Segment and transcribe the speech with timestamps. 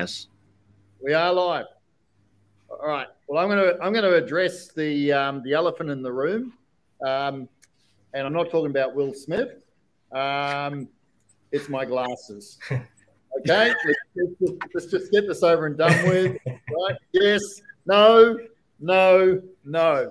[0.00, 0.28] Yes.
[1.02, 1.66] We are live.
[2.70, 3.06] All right.
[3.28, 6.54] Well, I'm going to I'm going to address the um, the elephant in the room,
[7.06, 7.46] um,
[8.14, 9.62] and I'm not talking about Will Smith.
[10.10, 10.88] Um,
[11.52, 12.58] it's my glasses.
[13.42, 13.98] Okay, let's,
[14.40, 16.36] let's, let's, just get this over and done with.
[16.44, 16.96] Right?
[17.12, 17.40] Yes.
[17.86, 18.36] No.
[18.80, 19.40] No.
[19.64, 20.10] No.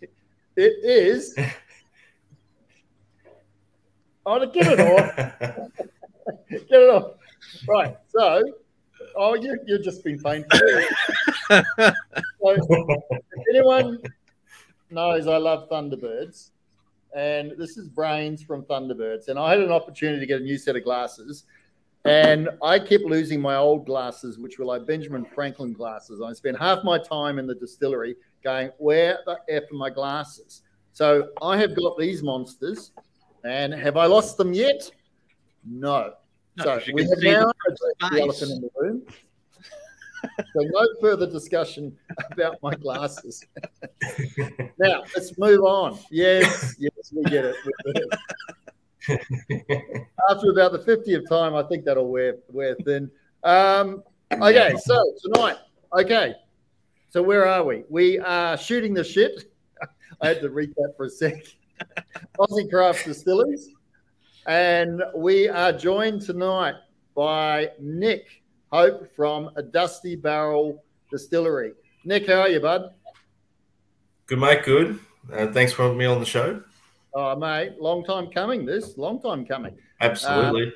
[0.00, 1.34] It is.
[4.24, 5.16] Oh, get it off.
[6.48, 7.14] get it off.
[7.68, 7.96] Right.
[8.16, 8.44] So,
[9.16, 10.60] oh, you, you've just been painful.
[11.50, 13.02] so,
[13.50, 13.98] anyone
[14.90, 16.50] knows I love Thunderbirds,
[17.14, 20.58] and this is Brains from Thunderbirds, and I had an opportunity to get a new
[20.58, 21.44] set of glasses,
[22.04, 26.20] and I kept losing my old glasses, which were like Benjamin Franklin glasses.
[26.20, 30.62] I spent half my time in the distillery going, "Where the f are my glasses?"
[30.92, 32.92] So I have got these monsters,
[33.44, 34.90] and have I lost them yet?
[35.64, 36.14] No.
[36.56, 39.02] No, so 'cause you we have now the the elephant in the room.
[40.22, 41.96] so no further discussion
[42.30, 43.44] about my glasses.
[44.78, 45.98] now let's move on.
[46.10, 47.56] Yes, yes, we get it.
[47.64, 48.18] We get it.
[50.30, 53.10] After about the 50th time, I think that'll wear wear thin.
[53.42, 55.56] Um, okay, so tonight,
[55.98, 56.34] okay,
[57.08, 57.84] so where are we?
[57.88, 59.50] We are shooting the shit.
[60.20, 61.42] I had to recap for a sec.
[62.38, 63.70] Aussie Craft Distillers,
[64.46, 66.74] and we are joined tonight
[67.14, 71.72] by Nick Hope from a Dusty Barrel Distillery.
[72.04, 72.94] Nick, how are you, bud?
[74.26, 74.64] Good, mate.
[74.64, 74.98] Good.
[75.32, 76.62] Uh, thanks for having me on the show.
[77.14, 78.64] Oh, mate, long time coming.
[78.64, 79.76] This long time coming.
[80.00, 80.72] Absolutely.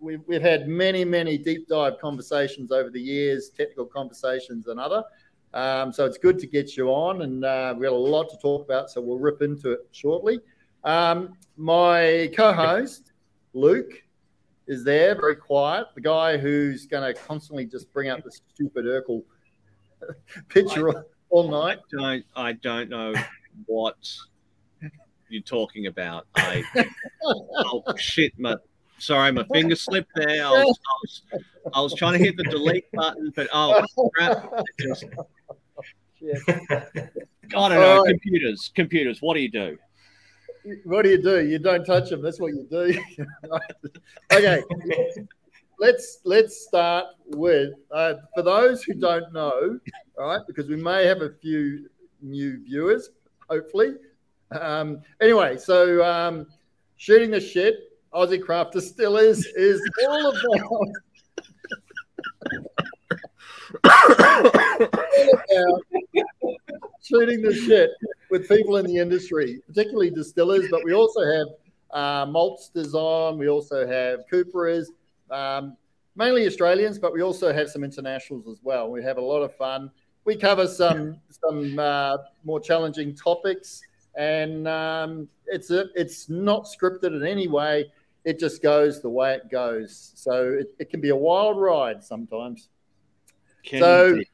[0.00, 5.02] we've, we've had many, many deep dive conversations over the years, technical conversations and other.
[5.54, 8.36] Um, so it's good to get you on, and uh, we've got a lot to
[8.38, 8.90] talk about.
[8.90, 10.40] So we'll rip into it shortly.
[10.86, 13.12] Um, my co-host
[13.52, 14.02] Luke
[14.68, 15.88] is there, very quiet.
[15.96, 19.24] The guy who's going to constantly just bring up the stupid Urkel
[20.48, 21.78] picture all, all night.
[21.90, 23.14] Don't I don't know
[23.66, 23.96] what
[25.28, 26.28] you're talking about.
[26.36, 26.62] I
[27.24, 28.56] oh shit, my
[28.98, 30.46] sorry, my finger slipped there.
[30.46, 31.22] I was, I was,
[31.74, 34.52] I was trying to hit the delete button, but oh crap!
[34.78, 35.04] Just,
[36.18, 36.38] Shit.
[36.48, 36.54] I
[37.50, 37.98] don't know.
[37.98, 38.08] All right.
[38.08, 39.18] Computers, computers.
[39.20, 39.78] What do you do?
[40.84, 41.46] What do you do?
[41.46, 42.22] You don't touch them.
[42.22, 42.98] That's what you do.
[44.32, 44.62] okay,
[45.78, 49.78] let's let's start with uh, for those who don't know,
[50.18, 51.88] all right, because we may have a few
[52.20, 53.10] new viewers,
[53.48, 53.94] hopefully.
[54.60, 56.46] Um, anyway, so um,
[56.96, 57.76] shooting the shit,
[58.12, 60.88] Aussie Craft is is all about.
[63.84, 65.82] all about
[67.06, 67.90] shooting the shit
[68.30, 71.46] with people in the industry, particularly distillers, but we also have
[71.92, 73.38] uh, maltsters on.
[73.38, 74.86] We also have Cooperers,
[75.30, 75.76] um,
[76.16, 78.90] mainly Australians, but we also have some internationals as well.
[78.90, 79.90] We have a lot of fun.
[80.24, 83.80] We cover some some uh, more challenging topics,
[84.16, 87.92] and um, it's a, it's not scripted in any way.
[88.24, 90.10] It just goes the way it goes.
[90.16, 92.68] So it, it can be a wild ride sometimes.
[93.62, 94.24] Can So- you-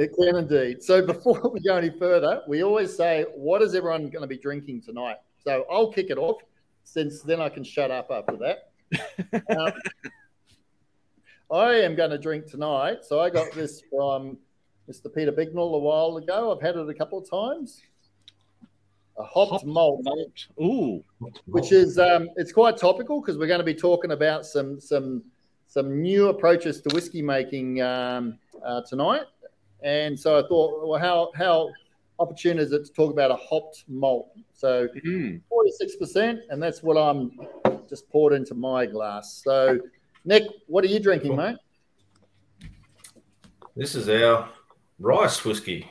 [0.00, 0.82] It can indeed.
[0.82, 4.38] So before we go any further, we always say, what is everyone going to be
[4.38, 5.16] drinking tonight?
[5.44, 6.40] So I'll kick it off
[6.84, 8.66] since then I can shut up after that.
[9.56, 9.72] Um,
[11.52, 13.04] I am going to drink tonight.
[13.04, 14.38] So I got this from
[14.88, 15.12] Mr.
[15.14, 16.52] Peter Bignell a while ago.
[16.52, 17.82] I've had it a couple of times.
[19.18, 20.46] A hopped malt, malt.
[20.60, 21.04] Ooh,
[21.46, 25.24] which is um, it's quite topical because we're going to be talking about some some
[25.66, 29.26] some new approaches to whiskey making um, uh, tonight.
[29.82, 31.70] And so I thought, well, how how
[32.18, 34.30] opportune is it to talk about a hopped malt?
[34.52, 35.40] So Mm.
[35.48, 37.38] forty six percent, and that's what I'm
[37.88, 39.42] just poured into my glass.
[39.44, 39.80] So,
[40.24, 41.56] Nick, what are you drinking, mate?
[43.76, 44.48] This is our
[44.98, 45.90] rice whiskey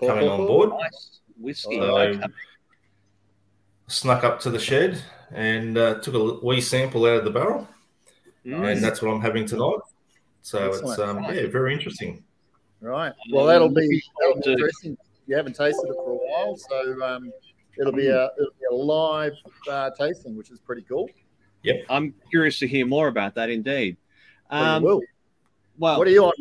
[0.00, 0.70] coming on board.
[0.70, 1.80] nice whiskey.
[1.80, 2.20] Okay.
[3.88, 5.02] Snuck up to the shed
[5.32, 7.68] and uh, took a wee sample out of the barrel,
[8.46, 8.72] Mm.
[8.72, 9.80] and that's what I'm having tonight.
[10.40, 12.24] So it's um, yeah, very interesting.
[12.82, 13.12] Right.
[13.30, 14.96] Well, that'll be, that'll be interesting.
[15.28, 17.32] You haven't tasted it for a while, so um,
[17.78, 19.34] it'll be a it'll be a live
[19.70, 21.08] uh, tasting, which is pretty cool.
[21.62, 21.74] Yeah.
[21.88, 23.48] I'm curious to hear more about that.
[23.50, 23.96] Indeed.
[24.50, 25.00] Well, Um, will.
[25.78, 26.32] well, What are you on?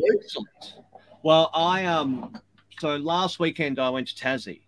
[1.21, 2.35] Well, I um
[2.79, 4.61] so last weekend I went to Tassie,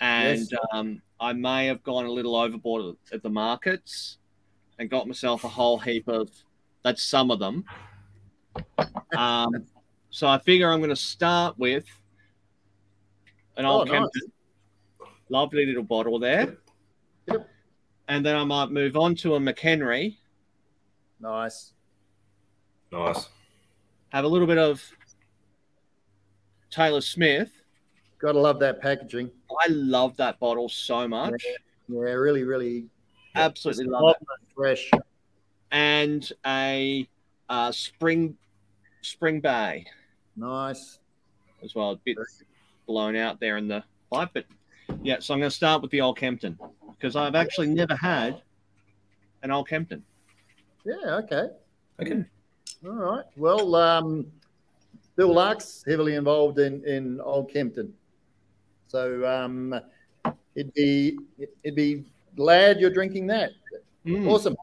[0.00, 0.52] and Yes.
[0.72, 4.16] um, I may have gone a little overboard at the markets,
[4.78, 6.30] and got myself a whole heap of.
[6.82, 7.64] That's some of them.
[9.16, 9.66] Um,
[10.16, 11.84] so I figure I'm going to start with
[13.58, 13.98] an Oh, old nice.
[13.98, 14.32] Kempton,
[15.28, 16.56] lovely little bottle there,
[17.28, 17.46] Yep.
[18.08, 20.16] and then I might move on to a McHenry.
[21.20, 21.74] Nice.
[22.90, 23.28] Nice.
[24.08, 24.82] have a little bit of
[26.70, 27.50] Taylor Smith.
[28.18, 29.30] Gotta love that packaging.
[29.50, 31.44] I love that bottle so much.
[31.44, 32.86] Yeah, really, really
[33.34, 34.26] Absolutely just love it.
[34.40, 34.90] and fresh.
[35.72, 37.06] And a
[37.50, 38.34] uh, spring
[39.02, 39.84] spring bay
[40.36, 40.98] Nice.
[41.62, 41.92] as well.
[41.92, 42.16] A bit
[42.86, 44.44] blown out there in the pipe, but
[45.02, 45.16] yeah.
[45.20, 46.58] So I'm going to start with the Old Kempton
[46.92, 48.42] because I've actually never had
[49.42, 50.04] an Old Kempton.
[50.84, 51.48] Yeah, okay.
[52.00, 52.24] Okay.
[52.84, 53.24] All right.
[53.36, 54.26] Well, um,
[55.16, 57.92] Bill Lark's heavily involved in, in Old Kempton.
[58.88, 59.74] So um,
[60.54, 61.18] it'd be
[61.64, 62.04] it'd be
[62.36, 63.50] glad you're drinking that.
[64.04, 64.28] Mm.
[64.28, 64.56] Awesome.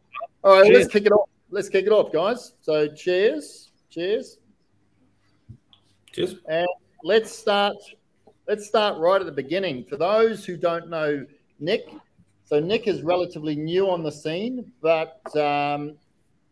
[0.44, 0.78] All right, Cheers.
[0.78, 1.30] let's kick it off.
[1.50, 2.54] Let's kick it off, guys.
[2.62, 3.72] So cheers.
[3.90, 4.38] Cheers.
[6.14, 6.36] Cheers.
[7.04, 7.76] let's start
[8.48, 9.84] let's start right at the beginning.
[9.86, 11.26] For those who don't know
[11.60, 11.90] nick
[12.44, 15.96] so nick is relatively new on the scene but um,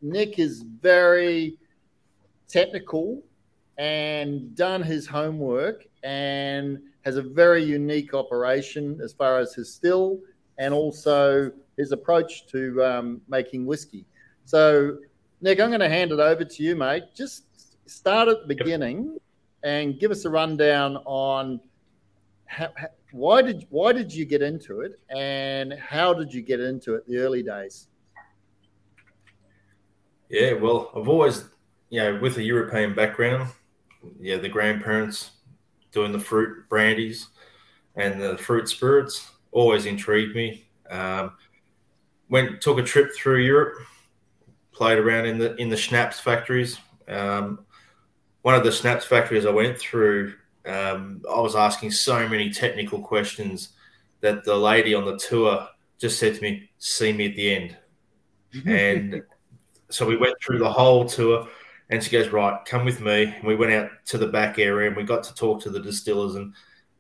[0.01, 1.57] nick is very
[2.47, 3.21] technical
[3.77, 10.19] and done his homework and has a very unique operation as far as his still
[10.57, 14.07] and also his approach to um, making whiskey.
[14.45, 14.97] So
[15.39, 17.03] nick i'm going to hand it over to you mate.
[17.13, 17.43] Just
[17.85, 19.19] start at the beginning
[19.63, 21.59] and give us a rundown on
[22.45, 26.61] how, how- why did why did you get into it and how did you get
[26.61, 27.87] into it the early days?
[30.29, 31.43] Yeah, well, I've always,
[31.89, 33.51] you know, with a European background,
[34.19, 35.31] yeah, the grandparents
[35.91, 37.27] doing the fruit brandies
[37.97, 40.65] and the fruit spirits always intrigued me.
[40.89, 41.33] Um,
[42.29, 43.75] went took a trip through Europe,
[44.71, 46.79] played around in the in the schnapps factories.
[47.09, 47.65] Um,
[48.41, 50.33] one of the schnapps factories I went through,
[50.65, 53.69] um, I was asking so many technical questions
[54.21, 55.67] that the lady on the tour
[55.97, 57.77] just said to me, "See me at the end,"
[58.65, 59.23] and
[59.89, 61.47] so we went through the whole tour
[61.91, 63.23] and she goes right come with me.
[63.23, 65.79] And we went out to the back area and we got to talk to the
[65.79, 66.53] distillers and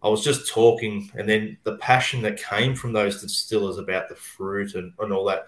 [0.03, 4.15] i was just talking and then the passion that came from those distillers about the
[4.15, 5.45] fruit and, and all that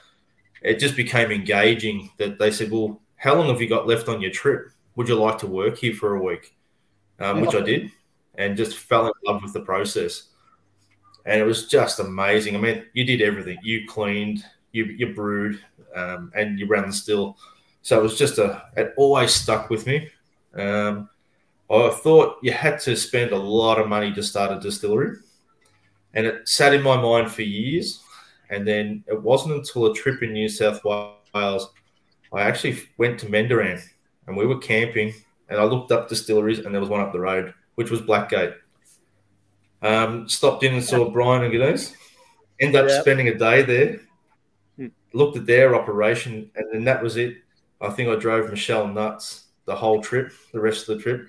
[0.62, 4.22] it just became engaging that they said well how long have you got left on
[4.22, 6.56] your trip would you like to work here for a week
[7.19, 7.92] um, which i did
[8.36, 10.30] and just fell in love with the process
[11.25, 14.44] and it was just amazing i mean you did everything you cleaned
[14.74, 15.62] you, you brewed
[15.95, 17.38] um, and you ran the still.
[17.81, 20.10] So it was just a, it always stuck with me.
[20.54, 21.10] Um,
[21.72, 25.18] I thought you had to spend a lot of money to start a distillery.
[26.13, 28.04] And it sat in my mind for years.
[28.50, 31.72] And then it wasn't until a trip in New South Wales,
[32.34, 33.81] I actually went to Mendooran
[34.27, 35.13] and we were camping
[35.49, 38.55] and I looked up distilleries and there was one up the road, which was Blackgate.
[39.81, 41.93] Um, stopped in and saw Brian and Denise.
[42.59, 43.01] Ended up Yeah.
[43.01, 43.99] spending a day there
[44.77, 44.87] Hmm.
[45.13, 47.37] looked at their operation, and then that was it.
[47.81, 51.27] I think I drove Michelle nuts the whole trip, the rest of the trip,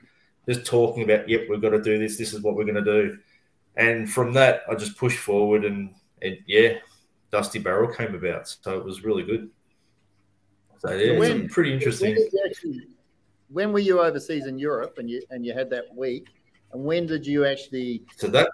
[0.48, 2.16] just talking about, yep, we've got to do this.
[2.16, 3.18] This is what we're going to do.
[3.76, 6.78] And from that, I just pushed forward, and, and yeah,
[7.32, 8.48] Dusty Barrel came about.
[8.48, 9.50] So it was really good.
[10.78, 12.16] So yeah, it's When- pretty interesting.
[12.16, 12.80] you actually,
[13.48, 16.28] when were you overseas in Europe and you and you had that week?
[16.72, 18.48] And when did you actually So that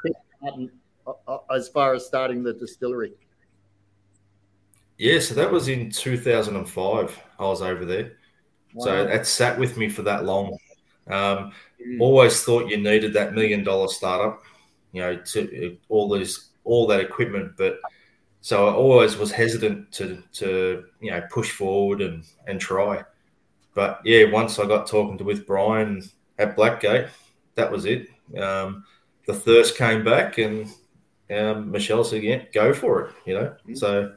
[1.06, 3.14] uh, uh, as far as starting the distillery?
[4.98, 7.18] yeah, so that was in 2005.
[7.38, 8.12] I was over there.
[8.78, 10.56] So that sat with me for that long.
[11.08, 11.98] Um, Mm.
[11.98, 14.42] always thought you needed that million dollar startup,
[14.92, 17.78] you know, to all these all that equipment, but
[18.40, 23.04] so I always was hesitant to to you know push forward and and try.
[23.74, 26.02] But yeah, once I got talking to with Brian
[26.38, 27.08] at Blackgate,
[27.54, 28.08] that was it.
[28.38, 28.84] Um,
[29.26, 30.68] the thirst came back, and
[31.30, 34.14] um, Michelle said, "Yeah, go for it." You know, so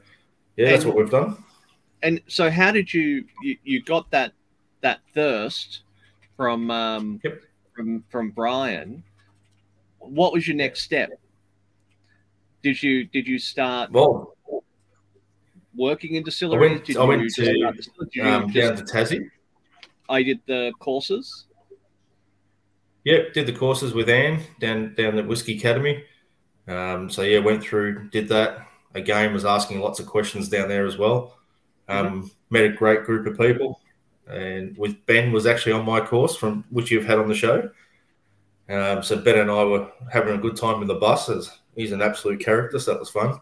[0.55, 1.37] yeah, that's what we've done.
[2.01, 4.33] And so, how did you you, you got that
[4.81, 5.81] that thirst
[6.37, 7.41] from um, Yep.
[7.75, 9.03] from from Brian?
[9.99, 11.11] What was your next step?
[12.63, 14.35] Did you did you start Well,
[15.75, 16.71] working in distilleries?
[16.71, 18.21] went- did I went to, distillery?
[18.21, 19.29] Um, down to Tassie.
[20.09, 21.45] I did the courses.
[23.03, 26.03] Yep, did the courses with Anne down down at Whiskey Academy.
[26.67, 28.65] Um, so yeah, went through, did that.
[28.95, 31.37] Again, was asking lots of questions down there as well.
[31.89, 33.81] Um, Met a great group of people,
[34.27, 37.69] and with Ben was actually on my course from which you've had on the show.
[38.69, 41.29] Um, so Ben and I were having a good time in the bus.
[41.75, 43.39] As he's an absolute character, so that was fun.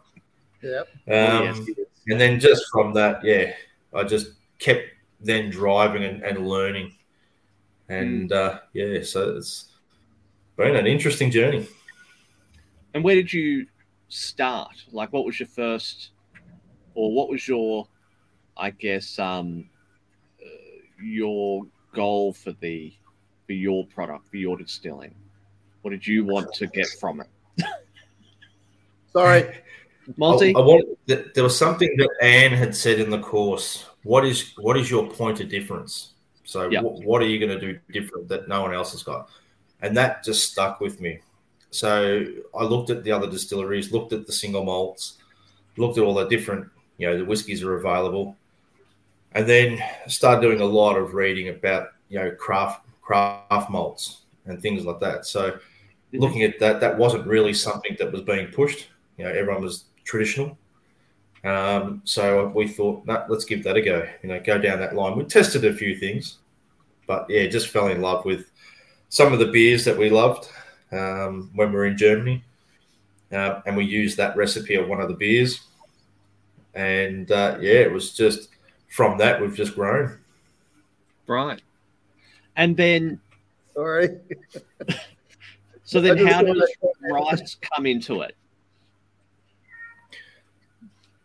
[0.62, 0.88] Yep.
[1.08, 1.66] Um,
[2.08, 3.54] and then just from that, yeah,
[3.94, 6.96] I just kept then driving and, and learning.
[7.90, 9.72] And uh, yeah, so it's
[10.56, 11.68] been an interesting journey.
[12.94, 13.68] And where did you
[14.08, 14.84] start?
[14.92, 16.12] Like, what was your first,
[16.94, 17.88] or what was your,
[18.58, 19.70] I guess, um,
[20.42, 22.94] uh, your goal for the
[23.46, 25.16] for your product, for your distilling?
[25.82, 27.28] What did you want to get from it?
[29.14, 29.56] Sorry,
[30.18, 30.56] Monty?
[30.56, 33.86] I, I want, there was something that Anne had said in the course.
[34.04, 36.14] What is what is your point of difference?
[36.44, 36.82] So Yeah.
[36.82, 39.30] wh- what are you going to do different that no one else has got?
[39.82, 41.20] And that just stuck with me.
[41.70, 42.26] So
[42.58, 45.18] I looked at the other distilleries, looked at the single malts,
[45.78, 48.36] looked at all the different, you know, the whiskies are available,
[49.32, 54.62] and then started doing a lot of reading about, you know, craft craft malts and
[54.62, 55.26] things like that.
[55.26, 56.20] So mm-hmm.
[56.20, 58.90] looking at that, that wasn't really something that was being pushed.
[59.22, 60.58] You know, everyone was traditional.
[61.44, 64.08] Um, so we thought, nah, let's give that a go.
[64.24, 65.16] You know, go down that line.
[65.16, 66.40] We tested a few things,
[67.06, 68.50] but yeah, just fell in love with
[69.10, 70.50] some of the beers that we loved
[70.92, 72.44] um, when we were in Germany,
[73.32, 75.68] uh, and we used that recipe of one of the beers.
[76.74, 78.50] And uh, yeah, it was just
[78.90, 80.18] from that we've just grown.
[81.28, 81.62] Right.
[82.56, 83.20] And then,
[83.76, 84.18] sorry.
[85.84, 88.36] so then how does rice come into it?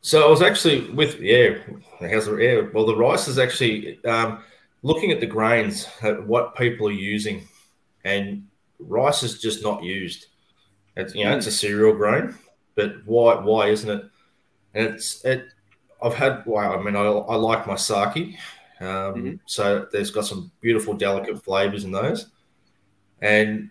[0.06, 1.56] So I was actually with yeah,
[1.98, 2.60] how's the yeah?
[2.72, 4.38] Well, the rice is actually um,
[4.84, 7.48] looking at the grains, at what people are using,
[8.04, 8.46] and
[8.78, 10.26] rice is just not used.
[10.96, 12.36] It's you know it's a cereal grain,
[12.76, 14.04] but why why isn't it?
[14.74, 15.48] And it's it.
[16.00, 16.78] I've had wow.
[16.78, 18.36] I mean, I, I like my sake,
[18.78, 19.40] um, Mhm.
[19.46, 22.30] so there's got some beautiful, delicate flavors in those,
[23.20, 23.70] and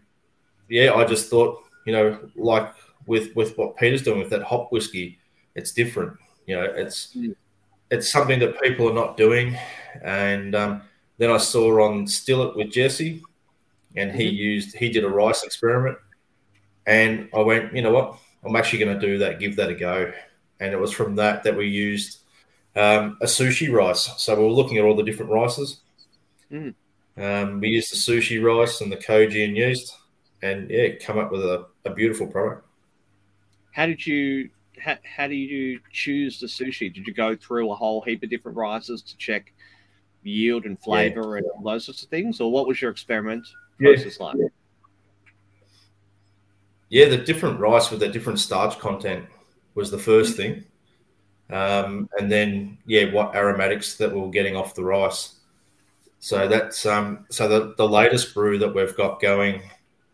[0.70, 2.74] yeah, I just thought you know like
[3.08, 5.18] with with what Peter's doing with that hop whiskey,
[5.56, 6.18] it's different.
[6.46, 7.36] You know, it's Mm.
[7.92, 9.58] it's something that people are not doing.
[10.04, 10.82] And um,
[11.18, 13.22] then I saw on Still It with Jesse,
[13.96, 15.98] and he used he did a rice experiment,
[16.86, 19.76] and I went, you know what, I'm actually going to do that, give that a
[19.76, 20.12] go.
[20.60, 22.20] And it was from that that we used
[22.76, 24.10] um, a sushi rice.
[24.18, 25.82] So we were looking at all the different rices.
[26.52, 26.76] Mm.
[27.18, 29.96] Um, we used the sushi rice and the koji and yeast,
[30.42, 32.66] and yeah, come up with a, a beautiful product.
[33.72, 34.50] How did you
[34.82, 36.94] how, how do you choose the sushi?
[36.94, 39.54] Did you go through a whole heap of different rices to check
[40.24, 43.48] yield and flavor and all those sorts of things, or what was your experiment
[43.80, 43.94] Yeah.
[43.94, 44.36] process like?
[46.90, 49.26] Yeah, the different rice with the different starch content
[49.76, 50.64] was the first thing.
[51.50, 55.36] Um, and then, yeah, what aromatics that we were getting off the rice.
[56.20, 59.62] So that's um, so the, the latest brew that we've got going,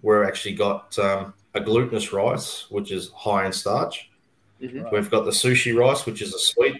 [0.02, 4.11] we're actually got um, a glutinous rice, which is high in starch.
[4.62, 4.92] Mhm.
[4.92, 6.80] We've got the sushi rice, which is a sweet.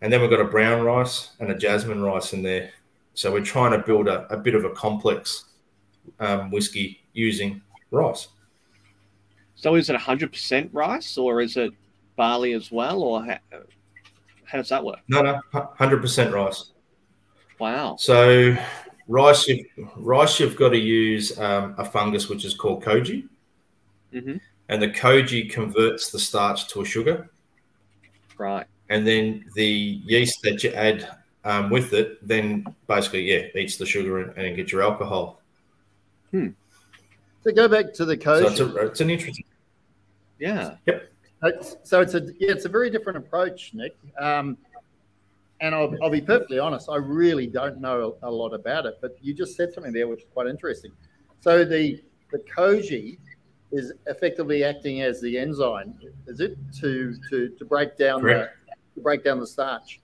[0.00, 2.70] And then we've got a brown rice and a jasmine rice in there.
[3.14, 5.46] So we're trying to build a, a bit of a complex
[6.20, 8.28] um, whiskey using rice.
[9.54, 11.72] So is it hundred percent rice, or is it
[12.14, 13.38] barley as well, or how,
[14.44, 15.00] how does that work?
[15.08, 15.40] No, no,
[15.78, 16.72] hundred percent rice.
[17.58, 17.96] Wow.
[17.98, 18.54] So
[19.08, 23.26] rice, you've, rice, you've got to use um, a fungus which is called koji,
[24.12, 24.36] hmm
[24.68, 27.28] and the koji converts the starch to a sugar,
[28.38, 28.66] Right.
[28.88, 29.66] and then the
[30.04, 31.08] yeast that you add
[31.44, 35.40] um, with it, then basically, yeah, eats the sugar and, and get your alcohol.
[36.32, 36.48] Hmm.
[37.44, 38.40] To go back to the koji.
[38.42, 39.44] So it's, a, it's an interesting.
[40.38, 40.76] Yeah.
[40.86, 43.96] It's- so it's a yeah, it's a very different approach, Nick.
[44.18, 44.56] Um,
[45.60, 48.98] and I'll, I'll be perfectly honest, I really don't know a, a lot about it,
[49.00, 50.90] but you just said something there which is quite interesting.
[51.40, 53.18] So the the koji
[53.76, 55.94] is effectively acting as the enzyme,
[56.26, 58.50] is it to to to break down the
[58.94, 60.00] to break down the starch?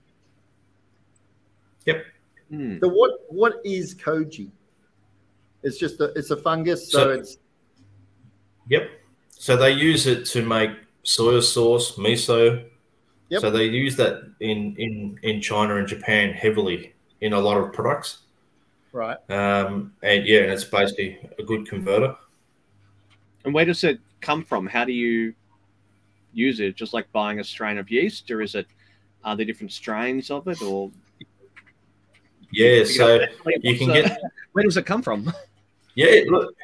[2.53, 2.79] Hmm.
[2.81, 4.51] So what what is koji?
[5.63, 7.39] It's just a it's a fungus, so, So- it's
[8.69, 8.91] Yep.
[9.31, 10.71] So they use it to make
[11.03, 12.65] soy sauce, miso.
[13.29, 13.41] Yep.
[13.41, 17.73] So they use that in, in, in China and Japan heavily in a lot of
[17.73, 18.19] products.
[18.93, 19.17] right.
[19.31, 22.15] Um, and yeah, it's basically a good converter.
[23.45, 24.67] And where does it come from?
[24.67, 25.35] How do you
[26.33, 26.77] use it?
[26.77, 28.67] Just like buying a strain of yeast, or is it
[29.25, 30.91] are there different strains of it, or
[32.51, 33.21] Yeah, so
[33.63, 34.19] you can So, get
[34.53, 35.33] where does it come from?
[35.95, 36.55] yeah, look,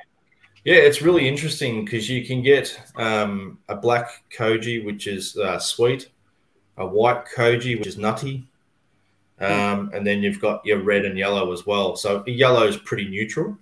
[0.64, 5.58] yeah, it's really interesting because you can get um, a black koji which is uh,
[5.58, 6.10] sweet,
[6.76, 8.46] a white koji which is nutty,
[9.40, 11.96] um, and then you've got your red and yellow as well.
[11.96, 13.56] So yellow is pretty neutral.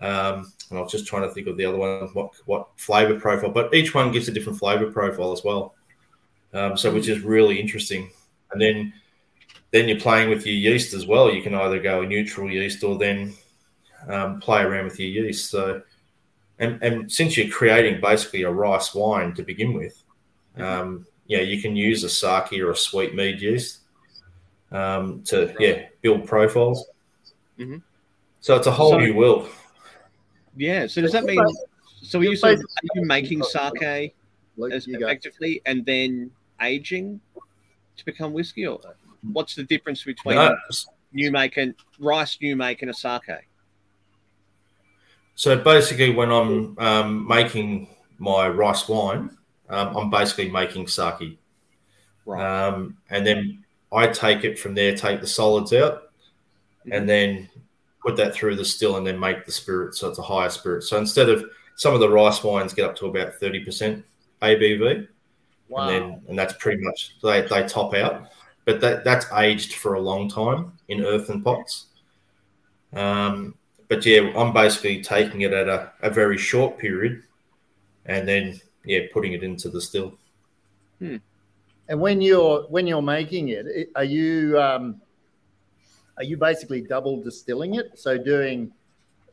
[0.00, 3.18] Um, and I was just trying to think of the other one, what what flavor
[3.18, 5.74] profile, but each one gives a different flavor profile as well.
[6.52, 8.10] Um, so which is really interesting.
[8.52, 8.92] And then
[9.70, 11.30] then you're playing with your yeast as well.
[11.32, 13.34] You can either go a neutral yeast or then
[14.08, 15.50] um, play around with your yeast.
[15.50, 15.82] So
[16.58, 20.02] and and since you're creating basically a rice wine to begin with,
[20.56, 23.80] um, yeah, you can use a sake or a sweet mead yeast
[24.72, 26.86] um, to yeah build profiles.
[27.58, 27.82] Mhm.
[28.40, 29.48] So it's a whole So- new world.
[30.58, 30.86] Yeah.
[30.88, 31.42] So does that mean?
[32.02, 34.12] So are you sort of, are you making sake
[34.72, 37.20] as effectively and then aging
[37.96, 38.80] to become whiskey, or
[39.32, 40.56] what's the difference between No,
[41.12, 43.48] new make and rice new make and a sake?
[45.34, 47.88] So basically, when I'm um, making
[48.18, 49.30] my rice wine,
[49.68, 51.38] um, I'm basically making sake,
[52.26, 52.66] Right.
[52.66, 56.10] um, and then I take it from there, take the solids out,
[56.90, 57.48] and then
[58.02, 59.94] put that through the still, and then make the spirit.
[59.94, 60.82] So it's a higher spirit.
[60.84, 61.44] So instead of
[61.76, 64.04] some of the rice wines get up to about thirty percent
[64.42, 65.08] ABV,
[65.68, 65.88] Wow.
[65.88, 68.28] and then and that's pretty much they, they top out.
[68.64, 71.86] But that that's aged for a long time in earthen pots.
[72.94, 73.54] Um,
[73.88, 77.22] but yeah, I'm basically taking it at a, a very short period,
[78.06, 80.18] and then yeah, putting it into the still.
[81.00, 81.20] And
[82.00, 85.07] when you're when you're making it, it- are you um, are
[86.24, 87.98] you basically double distilling it?
[87.98, 88.72] So doing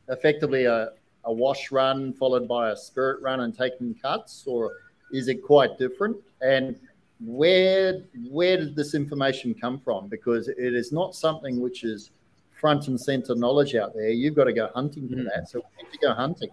[0.10, 0.90] effectively a,
[1.24, 4.72] a wash run followed by a spirit run and taking cuts, or
[5.12, 6.18] is it quite different?
[6.42, 6.80] And
[7.22, 10.08] where where did this information come from?
[10.08, 12.12] Because it is not something which is
[12.60, 14.10] front and center knowledge out there.
[14.10, 15.26] You've got to go hunting for Mm.
[15.34, 15.50] that.
[15.50, 16.50] So need to go hunting.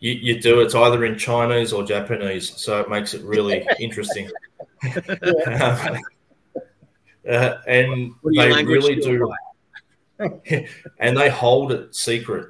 [0.00, 4.30] You, you do it's either in Chinese or Japanese, so it makes it really interesting.
[7.28, 9.32] Uh, and What are your they really do.
[10.98, 12.48] and they hold it secret.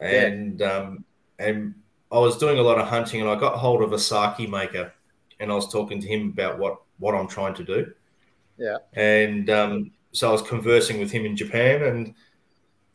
[0.00, 1.04] And um,
[1.38, 1.74] and
[2.12, 4.92] I was doing a lot of hunting, and I got hold of a sake maker,
[5.38, 7.92] and I was talking to him about what what I'm trying to do.
[8.56, 8.76] Yeah.
[8.94, 12.14] And um, so I was conversing with him in Japan, and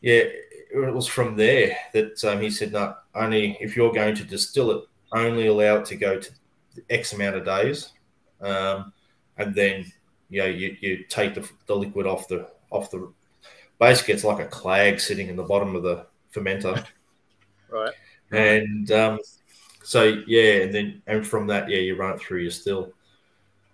[0.01, 0.23] yeah,
[0.71, 4.71] it was from there that um, he said, "No, only if you're going to distill
[4.71, 6.31] it, only allow it to go to
[6.89, 7.91] X amount of days,
[8.41, 8.91] um,
[9.37, 9.85] and then
[10.29, 13.11] you know you, you take the, the liquid off the off the.
[13.79, 16.85] Basically, it's like a clag sitting in the bottom of the fermenter,
[17.69, 17.93] Right.
[18.31, 19.19] and um,
[19.83, 22.91] so yeah, and then and from that, yeah, you run it through your still.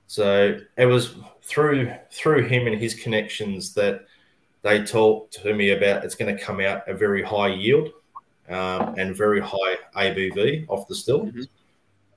[0.08, 4.06] So it was through through him and his connections that
[4.62, 7.90] they talked to me about it's going to come out a very high yield
[8.50, 11.28] um, and very high ABV off the still.
[11.28, 11.48] Mhm.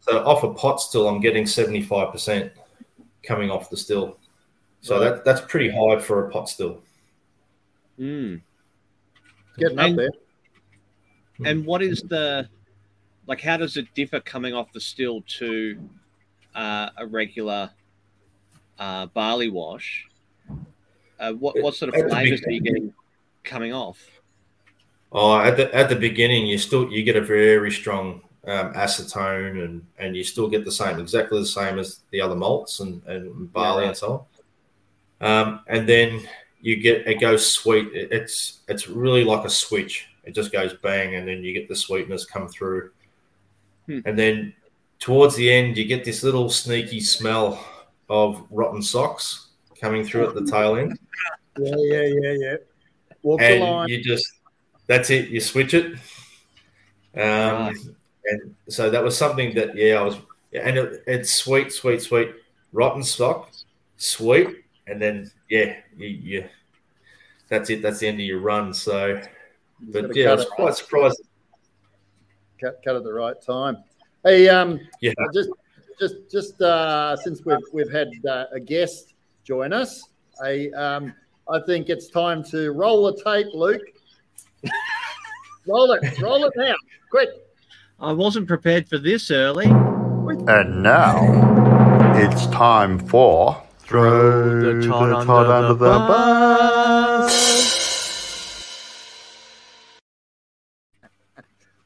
[0.01, 2.51] So off a pot still, I'm getting 75%
[3.23, 4.19] coming off the still.
[4.85, 5.15] So Right.
[5.15, 6.83] that that's pretty high for a pot still.
[7.99, 8.43] Mm.
[9.57, 10.11] Getting up And- there.
[11.47, 12.49] And what is the
[13.27, 13.41] like?
[13.41, 15.81] How does it differ coming off the still to
[16.55, 17.71] uh, a regular
[18.79, 20.07] uh, barley wash?
[21.19, 22.93] Uh, what what sort of At flavors are you getting
[23.43, 23.99] coming off?
[25.11, 29.65] Oh, at the at the beginning, you still you get a very strong um, acetone,
[29.65, 33.03] and and you still get the same, exactly the same as the other malts and,
[33.07, 33.89] and barley right.
[33.89, 34.25] and so on.
[35.21, 36.21] Um, and then
[36.61, 37.89] you get it goes sweet.
[37.93, 40.07] It- It's it's really like a switch.
[40.25, 42.91] It just goes bang, and then you get the sweetness come through.
[43.87, 44.01] Hmm.
[44.07, 44.55] And then
[44.99, 47.63] towards the end, you get this little sneaky smell
[48.09, 49.49] of rotten socks
[49.81, 50.99] coming through at the tail end
[51.59, 52.57] Yeah, yeah, yeah, yeah.
[53.23, 53.89] Walk the line.
[53.89, 54.27] you just
[54.87, 56.01] that's it you switch it um
[57.15, 57.77] Right.
[58.27, 60.17] and so that was something that yeah i was
[60.53, 62.31] and it, it's sweet sweet sweet
[62.73, 63.51] rotten stock
[63.97, 66.49] sweet and then yeah you, you
[67.49, 69.21] that's it that's the end of your run so
[69.81, 71.23] You've but yeah i was it- quite surprised
[72.61, 73.79] cut, cut at the right time.
[74.25, 75.13] Hey, um, Yeah.
[75.35, 75.51] just
[76.01, 79.13] just just uh, since we've we've had uh, a guest
[79.45, 80.09] join us,
[80.43, 81.13] I um,
[81.49, 83.83] I think it's time to roll the tape, Luke.
[85.67, 86.75] roll it, roll it now,
[87.11, 87.29] quick.
[88.01, 89.67] I wasn't prepared for this early.
[89.67, 91.19] And now
[92.17, 95.13] it's time for throw the Todd
[95.47, 97.35] under, the, bus.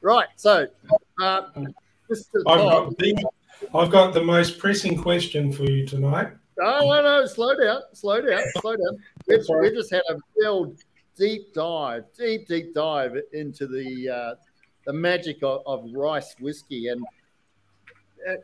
[0.00, 0.66] Right, so
[1.20, 1.42] uh,
[2.10, 2.42] Mr.
[2.46, 2.96] I've Todd.
[2.96, 3.24] got the
[3.74, 6.28] I've got the most pressing question for you tonight.
[6.56, 8.98] No, no, no, slow down, slow down, slow down.
[9.26, 10.74] We've, we just had a real
[11.16, 14.34] deep dive, deep, deep dive into the uh,
[14.86, 17.04] the magic of, of rice whiskey, and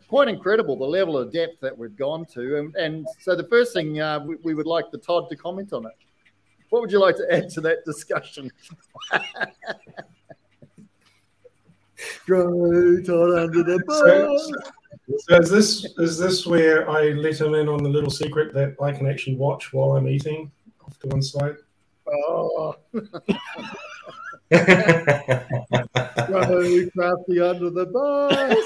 [0.09, 2.59] quite incredible the level of depth that we've gone to.
[2.59, 5.73] And, and so, the first thing uh, we, we would like the Todd to comment
[5.73, 5.93] on it.
[6.71, 8.51] What would you like to add to that discussion?
[11.97, 14.53] Throw Todd under the bus.
[15.19, 18.75] So is this is this where I let him in on the little secret that
[18.83, 20.51] I can actually watch while I'm eating
[20.85, 21.57] off to one side?
[22.07, 22.77] Oh,
[26.27, 26.41] throw
[26.91, 28.65] Crafty under the bus.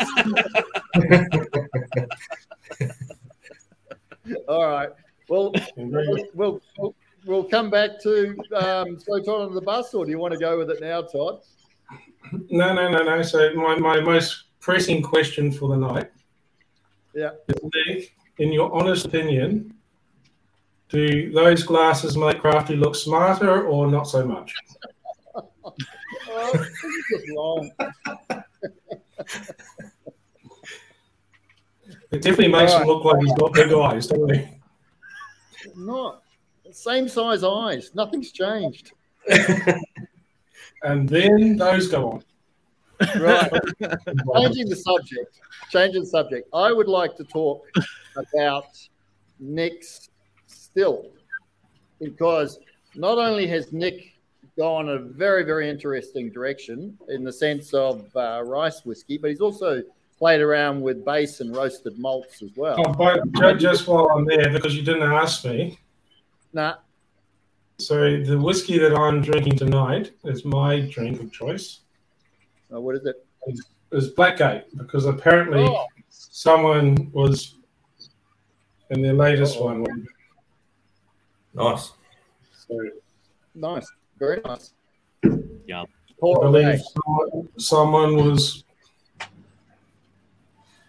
[4.48, 4.90] All right.
[5.28, 6.94] Well, we'll, we'll,
[7.26, 10.38] we'll come back to um, throw Todd under the bus, or do you want to
[10.40, 11.42] go with it now, Todd?
[12.50, 13.22] No, no, no, no.
[13.22, 16.10] So my, my most pressing question for the night.
[17.14, 17.30] Yeah.
[17.48, 19.74] Is Nick, in your honest opinion,
[20.88, 24.54] do those glasses make Crafty look smarter or not so much?
[32.10, 34.48] It definitely makes him look like he's got big eyes, doesn't he?
[35.76, 36.22] Not
[36.72, 37.90] same size eyes.
[37.94, 38.92] Nothing's changed.
[40.82, 42.24] And then those go on.
[43.20, 43.50] Right.
[44.36, 45.40] changing the subject.
[45.70, 46.48] Changing the subject.
[46.52, 47.66] I would like to talk
[48.16, 48.66] about
[49.40, 50.08] Nick's
[50.46, 51.10] still
[52.00, 52.58] because
[52.94, 54.14] not only has Nick
[54.58, 59.40] gone a very, very interesting direction in the sense of uh, rice whiskey, but he's
[59.40, 59.80] also
[60.18, 62.74] played around with base and roasted malts as well.
[62.84, 62.92] Oh,
[63.40, 65.78] but just while I'm there, because you didn't ask me.
[66.52, 66.74] Nah,
[67.78, 71.80] So the whiskey that I'm drinking tonight is my drink of choice.
[72.74, 73.24] uh, what is it?
[73.92, 77.54] Is Blackgate because apparently Oh, someone was
[78.90, 79.66] in their latest Uh-oh.
[79.80, 80.06] one.
[81.54, 81.92] Nice.
[82.66, 82.74] So
[83.54, 83.86] nice.
[84.18, 84.72] Very nice.
[85.66, 85.82] Yeah.
[85.82, 85.86] I
[86.20, 86.82] believe Renee.
[86.94, 88.64] someone, someone was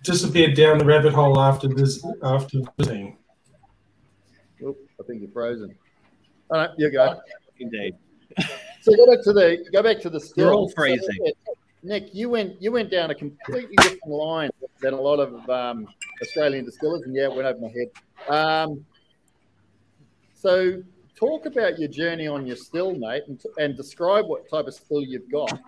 [0.03, 3.17] disappeared down the rabbit hole after this after visiting.
[4.63, 5.75] Oop, I think you're frozen.
[6.49, 7.19] All right, you go.
[7.59, 7.95] Indeed.
[8.81, 10.47] So go back to the go back to the still.
[10.47, 11.17] We're all freezing.
[11.21, 11.31] yeah,
[11.83, 15.85] Nick, you went you went down a completely different line than a lot of um,
[16.21, 18.33] Australian distillers, and yeah, it went over my head.
[18.33, 18.85] Um,
[20.33, 20.81] so
[21.19, 25.01] talk about your journey on your still, mate, and, and describe what type of still
[25.01, 25.59] you've got.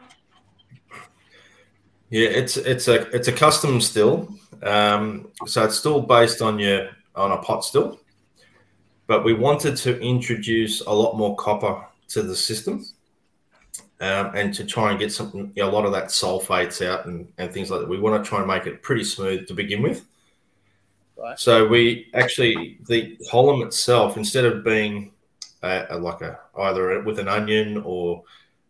[2.09, 4.33] Yeah, it's it's a it's a custom still.
[4.63, 7.99] Um, so it's still based on your on a pot still,
[9.07, 12.85] but we wanted to introduce a lot more copper to the system,
[14.01, 17.05] um, and to try and get something you know, a lot of that sulfates out
[17.05, 17.89] and, and things like that.
[17.89, 20.05] We want to try and make it pretty smooth to begin with.
[21.17, 21.39] Right.
[21.39, 25.11] So we actually the column itself, instead of being
[25.63, 28.24] uh, like a either with an onion or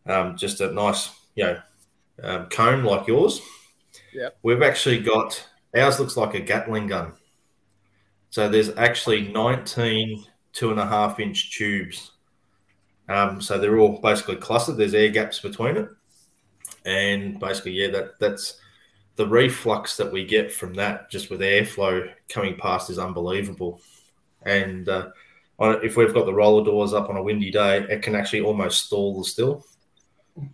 [0.07, 1.61] um, just a nice you know
[2.23, 3.41] um, cone like yours.
[4.13, 4.37] Yep.
[4.43, 7.13] We've actually got ours looks like a Gatling gun.
[8.29, 12.11] So there's actually 19 two and a half inch tubes.
[13.09, 14.77] Um, so they're all basically clustered.
[14.77, 15.89] There's air gaps between it,
[16.85, 18.59] and basically, yeah, that that's
[19.15, 23.81] the reflux that we get from that just with airflow coming past is unbelievable.
[24.43, 25.09] And uh,
[25.83, 28.85] if we've got the roller doors up on a windy day, it can actually almost
[28.85, 29.65] stall the still.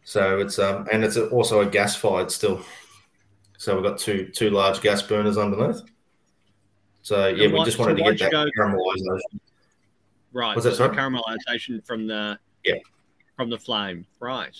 [0.04, 2.62] So it's um and it's also a gas fired still.
[3.58, 5.82] So we've got two two large gas burners underneath.
[7.04, 9.40] So yeah, And we what- just so wanted to get that go- caramelization.
[10.34, 10.56] Right.
[10.56, 10.96] was that, so sorry?
[10.98, 12.76] caramelization from the Yeah.
[13.36, 14.06] from the flame.
[14.20, 14.56] Right.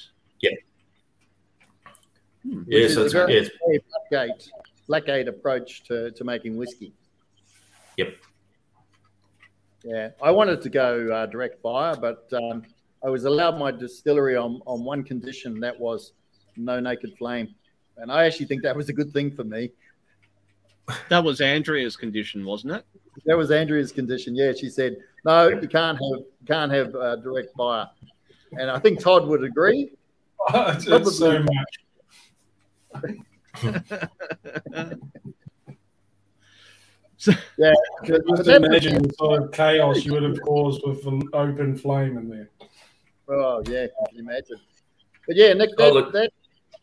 [2.44, 4.50] which Yeah, is so a it's, very yeah, it's- Blackgate,
[4.88, 6.94] Blackgate approach to, to making whiskey.
[7.98, 8.16] Yep.
[9.88, 12.64] Yeah, I wanted to go uh, direct fire, but um,
[13.06, 16.12] I was allowed my distillery on, on one condition that was
[16.58, 17.56] no naked flame.
[17.96, 19.72] And I actually think that was a good thing for me.
[21.08, 22.86] That was Andrea's condition, wasn't it?
[23.26, 24.36] That was Andrea's condition.
[24.36, 27.88] Yeah, she said, no, you can't have can't have uh, direct fire.
[28.60, 29.92] And I think Todd would agree.
[30.54, 31.46] it's, it's so
[32.94, 33.14] much.
[37.58, 37.74] Yeah,
[38.06, 41.76] Just but that- imagine the sort of chaos you would have caused with an open
[41.76, 42.50] flame in there.
[43.30, 44.58] Oh yeah, can you imagine?
[45.28, 46.14] But yeah, Nick, Oh, that, look.
[46.14, 46.32] that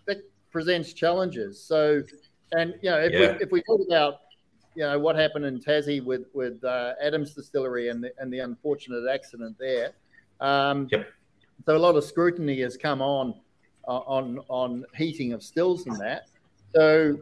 [0.06, 0.18] that
[0.50, 1.62] presents challenges.
[1.64, 2.02] So,
[2.52, 3.32] and you know, if Yeah.
[3.36, 4.14] we if we talk about
[4.74, 8.40] you know what happened in Tassie with with uh, Adams Distillery and the and the
[8.40, 9.92] unfortunate accident there,
[10.40, 11.06] um, Yep.
[11.64, 13.34] so a lot of scrutiny has come on
[13.88, 16.24] uh, on on heating of stills and that.
[16.74, 17.18] So,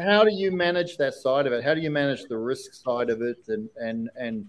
[0.00, 1.62] how do you manage that side of it?
[1.64, 4.46] How do you manage the risk side of it, and and and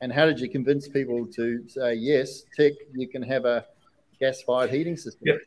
[0.00, 3.64] and how did you convince people to say yes, tick, you can have a
[4.20, 5.22] gas-fired heating system?
[5.24, 5.38] Yep.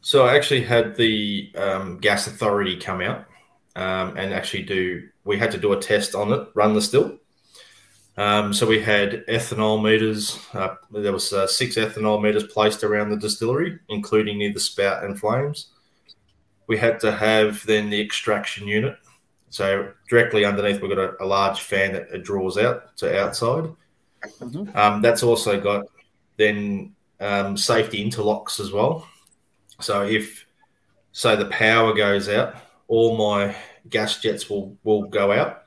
[0.00, 3.26] So I actually had the um, gas authority come out
[3.76, 5.08] um, and actually do.
[5.24, 7.18] We had to do a test on it, run the still.
[8.16, 10.38] Um, so we had ethanol meters.
[10.52, 15.04] Uh, there was uh, six ethanol meters placed around the distillery, including near the spout
[15.04, 15.68] and flames.
[16.68, 18.96] We had to have then the extraction unit.
[19.50, 23.70] So directly underneath, we've got a, a large fan that it draws out to outside.
[24.40, 24.74] Mhm.
[24.76, 25.86] Um, that's also got
[26.36, 29.08] then um, safety interlocks as well.
[29.80, 30.46] So if
[31.12, 32.56] say the power goes out,
[32.88, 33.54] all my
[33.90, 35.64] gas jets will will go out.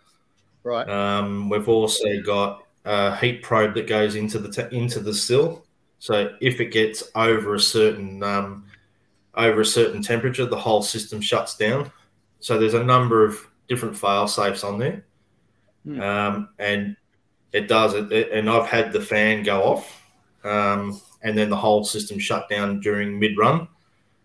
[0.63, 0.87] Right.
[0.87, 5.65] Um, we've also got a heat probe that goes into the t- into the still.
[5.99, 8.65] So if it gets over a certain um,
[9.35, 11.91] over a certain temperature, the whole system shuts down.
[12.39, 15.05] So there's a number of different fail safes on there,
[15.85, 16.01] Hmm.
[16.01, 16.95] um, and
[17.53, 18.11] it does it.
[18.11, 20.01] it- And I've had the fan go off,
[20.43, 23.67] um, and then the whole system shut down during mid run.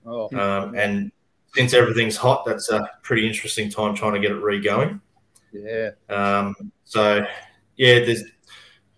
[0.05, 1.13] Oh, Um, and
[1.55, 5.01] since everything's hot, that's a pretty interesting time trying to get it re-going.
[5.53, 5.91] yeah.
[6.09, 7.25] Um, so
[7.77, 8.25] yeah, there's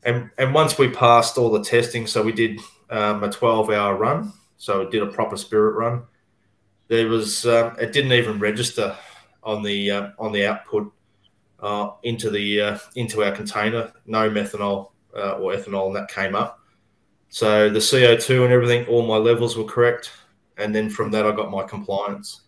[0.04, 3.94] and and once we passed all the testing, so we did um, a 12 hour
[3.96, 6.02] run, so we did a proper spirit run.
[6.88, 8.96] There was um, it didn't even register
[9.42, 10.92] on the uh, on the output
[11.60, 13.92] uh, into the uh, into our container.
[14.06, 16.60] No methanol uh, or ethanol, and that came up.
[17.30, 20.10] So the CO2 and everything, all my levels were correct,
[20.56, 22.42] and then from that I got my compliance.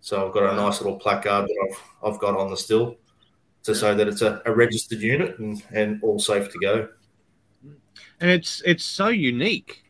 [0.00, 2.96] So I've got a nice little placard that I've I've got on the still
[3.62, 6.88] to say that it's a, a registered unit and, and all safe to go.
[8.20, 9.85] And it's it's so unique.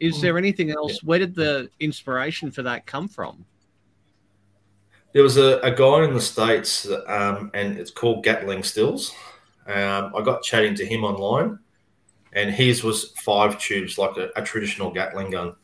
[0.00, 1.02] Is there anything else?
[1.02, 3.44] Where did the inspiration for that come from?
[5.12, 9.14] There was a, a guy in the States, um, and it's called Gatling Stills.
[9.66, 11.58] Um, I got chatting to him online,
[12.34, 15.54] and his was five tubes, like a, a traditional Gatling gun.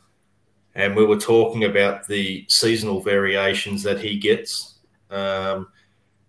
[0.75, 4.79] And we were talking about the seasonal variations that he gets,
[5.11, 5.69] um,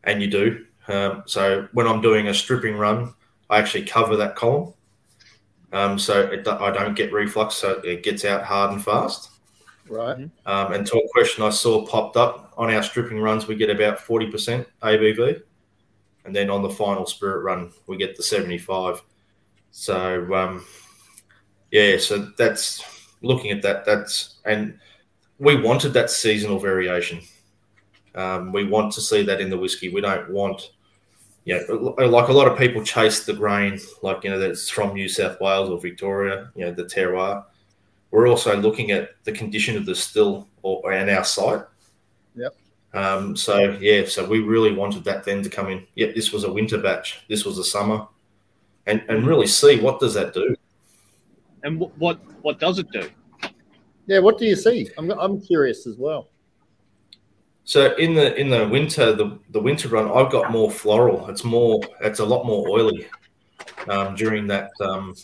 [0.04, 0.66] and you do.
[0.90, 3.14] Um, so when I'm doing a stripping run,
[3.50, 4.74] I actually cover that column,
[5.74, 9.32] um, so it, I don't get reflux, so it gets out hard and fast.
[9.90, 10.30] Right.
[10.46, 13.70] Um, and to a question I saw popped up on our stripping runs, we get
[13.70, 15.42] about 40% ABV.
[16.26, 19.02] And then on the final spirit run, we get the 75.
[19.72, 20.66] So, um,
[21.72, 22.84] yeah, so that's
[23.22, 23.84] looking at that.
[23.84, 24.80] That's, and
[25.40, 27.20] we wanted that seasonal variation.
[28.16, 29.90] Um, we want to see that in the whiskey.
[29.90, 30.72] We don't want,
[31.46, 34.94] you know, like a lot of people chase the grain, like, you know, that's from
[34.94, 37.44] New South Wales or Victoria, you know, the terroir
[38.14, 41.64] we're also looking at the condition of the still or and our site.
[42.36, 42.56] Yep.
[42.94, 45.88] Um, so yeah, so we really wanted that then to come in.
[45.96, 47.26] Yep, this was a winter batch.
[47.28, 48.08] This was a summer,
[48.86, 50.56] and and really see what does that do.
[51.64, 53.10] And wh- what what does it do?
[54.06, 54.20] Yeah.
[54.20, 54.90] What do you see?
[55.00, 56.30] I'm, I'm curious as well.
[57.66, 61.30] So in the in the winter, the the winter run, I've got more floral.
[61.30, 61.80] It's more.
[62.02, 63.08] It's a lot more oily
[63.88, 65.16] um, during that um,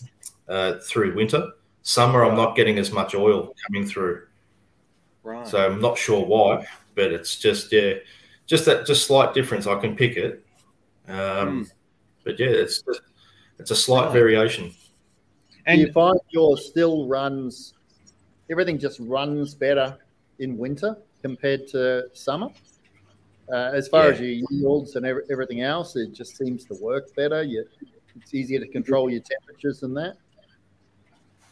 [0.47, 1.51] uh, through winter.
[1.81, 4.27] Summer, I'm not getting as much oil coming through.
[5.23, 5.45] Right.
[5.47, 7.95] So I'm not sure why, but it's just yeah,
[8.45, 9.67] just that just slight difference.
[9.67, 10.45] I can pick it,
[11.09, 11.69] um,
[12.23, 13.01] but yeah, it's just,
[13.59, 14.13] it's a slight Right.
[14.13, 14.69] variation.
[14.69, 14.75] do
[15.65, 17.73] and you find your still runs,
[18.49, 19.97] everything just runs better
[20.39, 22.49] in winter compared to summer?
[23.51, 24.11] Uh, as far Yeah.
[24.13, 27.41] as your yields and ev- everything else, it just seems to work better.
[27.43, 27.65] You,
[28.15, 30.17] it's easier to control your temperatures than that.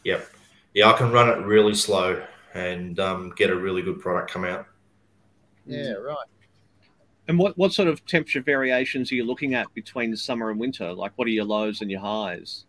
[0.04, 0.26] Yep,
[0.74, 4.44] yeah, I can run it really slow and um, get a really good product come
[4.44, 4.66] out.
[5.66, 6.16] Yeah, right.
[7.26, 10.92] and what what sort of temperature variations are you looking at between summer and winter?
[10.94, 12.64] Like, what are your lows and your highs?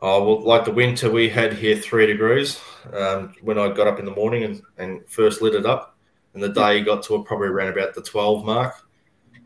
[0.00, 2.60] Oh well, like the winter we had here three degrees
[2.92, 5.96] um, when I got up in the morning and, and first lit it up,
[6.34, 8.74] and the day got to probably around about the twelve mark.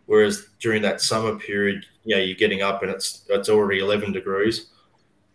[0.07, 4.13] Whereas during that summer period, you know, you're getting up and it's it's already eleven
[4.13, 4.67] degrees,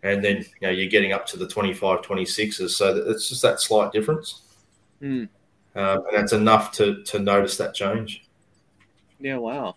[0.04, 2.70] and then you know you're getting up to the 25, 26s.
[2.70, 4.42] So it's just that slight difference,
[5.00, 5.24] Hmm.
[5.74, 8.24] um, and it's enough to to notice that change.
[9.18, 9.74] Yeah, wow,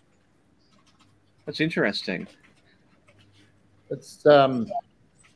[1.46, 2.28] that's interesting.
[3.90, 4.70] It's um,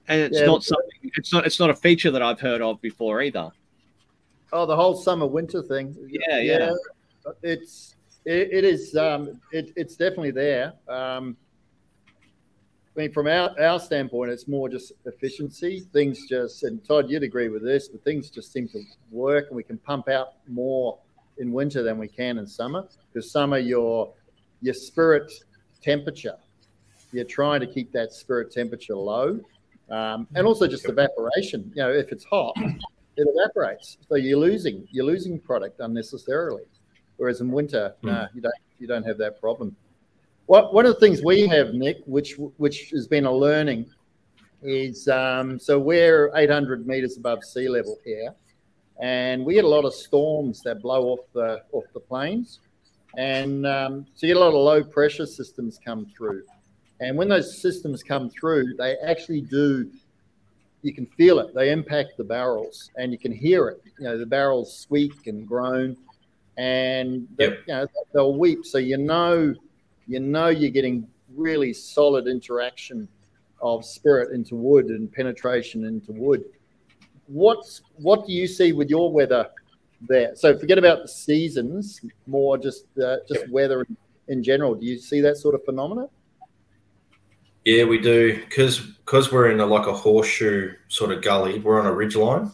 [0.08, 0.46] And it's Yeah.
[0.46, 1.10] not something.
[1.16, 1.46] It's not.
[1.46, 3.50] It's not a feature that I've heard of before either.
[4.52, 5.94] oh, the whole summer winter thing.
[6.08, 6.72] Yeah, yeah.
[7.42, 10.72] It's it, it is um, it, it's definitely there.
[10.88, 11.36] Um,
[12.96, 15.80] I mean, from our, our standpoint, it's more just efficiency.
[15.92, 19.56] Things just, and Todd, you'd agree with this, but things just seem to work, and
[19.56, 20.98] we can pump out more
[21.36, 22.86] in winter than we can in summer.
[23.12, 24.14] Because summer, your
[24.62, 25.30] your spirit
[25.82, 26.36] temperature,
[27.12, 29.40] you're trying to keep that spirit temperature low,
[29.90, 31.70] um, and also just evaporation.
[31.74, 32.54] You know, if it's hot,
[33.16, 36.64] it evaporates, so you're losing you're losing product unnecessarily.
[37.16, 38.06] Whereas in winter, Hmm.
[38.08, 39.74] no, you don't you don't have that problem.
[40.46, 43.86] What one of the things we have, Nick, which which has been a learning,
[44.62, 48.34] is um, so we're 800 meters above sea level here,
[49.00, 52.60] and we get a lot of storms that blow off the off the plains,
[53.16, 56.42] and um, so you get a lot of low pressure systems come through,
[57.00, 59.90] and when those systems come through, they actually do.
[60.82, 61.54] You can feel it.
[61.54, 63.82] They impact the barrels, and you can hear it.
[63.98, 65.96] You know the barrels squeak and groan,
[66.56, 67.58] and they, Yep.
[67.66, 68.64] you know they'll weep.
[68.64, 69.54] So you know
[70.06, 73.08] you know you're getting really solid interaction
[73.60, 76.44] of spirit into wood and penetration into wood.
[77.26, 79.48] What's what do you see with your weather
[80.08, 80.36] there?
[80.36, 83.96] So forget about the seasons, more just uh, just weather in,
[84.28, 84.74] in general.
[84.74, 86.08] Do you see that sort of phenomena?
[87.66, 91.58] Yeah, we do because because we're in a, like a horseshoe sort of gully.
[91.58, 92.52] We're on a ridge line,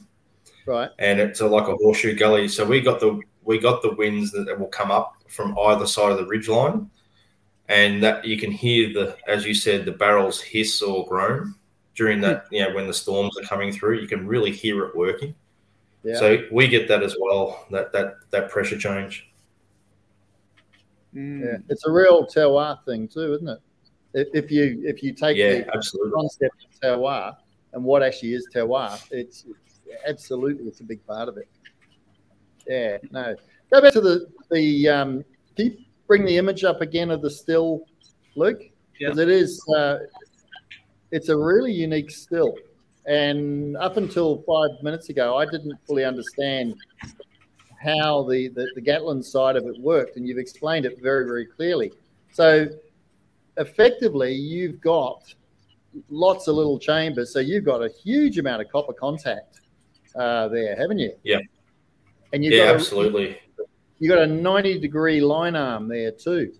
[0.64, 0.88] Right.
[0.98, 2.48] and it's a, like a horseshoe gully.
[2.48, 6.12] So we got the we got the winds that will come up from either side
[6.12, 6.90] of the ridge line,
[7.68, 11.56] and that you can hear the as you said the barrels hiss or groan
[11.94, 12.46] during that.
[12.50, 15.34] You know when the storms are coming through, you can really hear it working.
[16.04, 16.14] Yeah.
[16.18, 17.66] So we get that as well.
[17.70, 19.30] That that that pressure change.
[21.14, 21.44] Mm.
[21.44, 21.58] yeah.
[21.68, 23.58] It's a real terroir thing too, isn't it?
[24.14, 26.12] If, if you if you take Yeah, the absolutely.
[26.12, 27.36] concept of terroir
[27.72, 31.48] and what actually is terroir, it's, it's absolutely it's a big part of it.
[32.66, 33.34] Yeah, no.
[33.72, 35.24] Go back to the the um,
[35.56, 37.86] can you bring the image up again of the still,
[38.36, 38.62] Luke?
[38.98, 39.98] Because it is uh,
[41.10, 42.54] it's a really unique still.
[43.06, 46.76] And up until five minutes ago, I didn't fully understand
[47.82, 51.46] how the, the, the Gatling side of it worked, and you've explained it very, very
[51.46, 51.92] clearly.
[52.30, 52.68] So
[53.56, 55.22] effectively, you've got
[56.08, 57.32] lots of little chambers.
[57.32, 59.60] So you've got a huge amount of copper contact
[60.14, 61.12] uh, there, haven't you?
[61.22, 61.38] Yeah.
[62.32, 63.38] And you've Yeah, got a, absolutely.
[63.98, 66.52] you got a 90 degree line arm there too.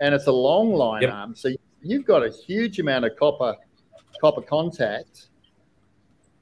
[0.00, 1.12] And it's a long line Yep.
[1.12, 1.34] arm.
[1.34, 1.50] So
[1.82, 3.56] you've got a huge amount of copper
[4.20, 5.28] copper contact.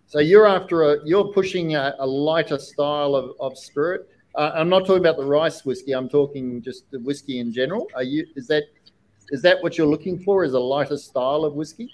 [0.06, 4.08] So you're after a you're pushing a, a lighter style of, of spirit.
[4.34, 5.92] Uh, I'm not talking about the rice whiskey.
[5.92, 7.88] I'm talking just the whiskey in general.
[7.94, 8.64] Are you is that
[9.30, 10.44] is that what you're looking for?
[10.44, 11.92] Is a lighter style of whiskey?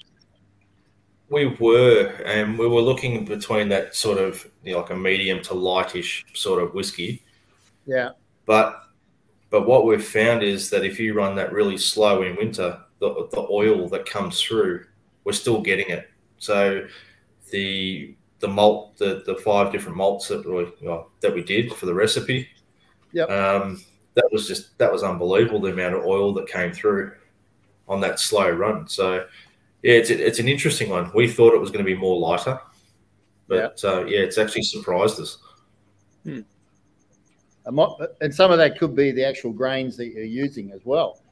[1.31, 5.43] We were, and we were looking between that sort of you know, like a medium
[5.43, 7.23] to lightish sort of whiskey.
[7.87, 8.11] Yeah.
[8.47, 8.83] But
[9.51, 13.29] but what we've found is that if you run that really slow in winter, the,
[13.33, 14.85] the oil that comes through,
[15.25, 16.11] we're still getting it.
[16.39, 16.87] So
[17.51, 21.87] the the malt, the, the five different malts that we well, that we did for
[21.87, 22.49] the recipe,
[23.13, 23.31] Yep.
[23.31, 23.83] um,
[24.19, 27.13] that was just that was unbelievable the amount of oil that came through
[27.87, 28.87] on that slow run.
[28.89, 29.25] So
[29.83, 31.11] yeah, it's it's an interesting one.
[31.15, 32.61] We thought it was going to be more lighter,
[33.47, 35.39] but uh, yeah, it's actually surprised us.
[36.25, 36.45] And
[38.21, 41.23] and some of that could be the actual grains that you're using as well.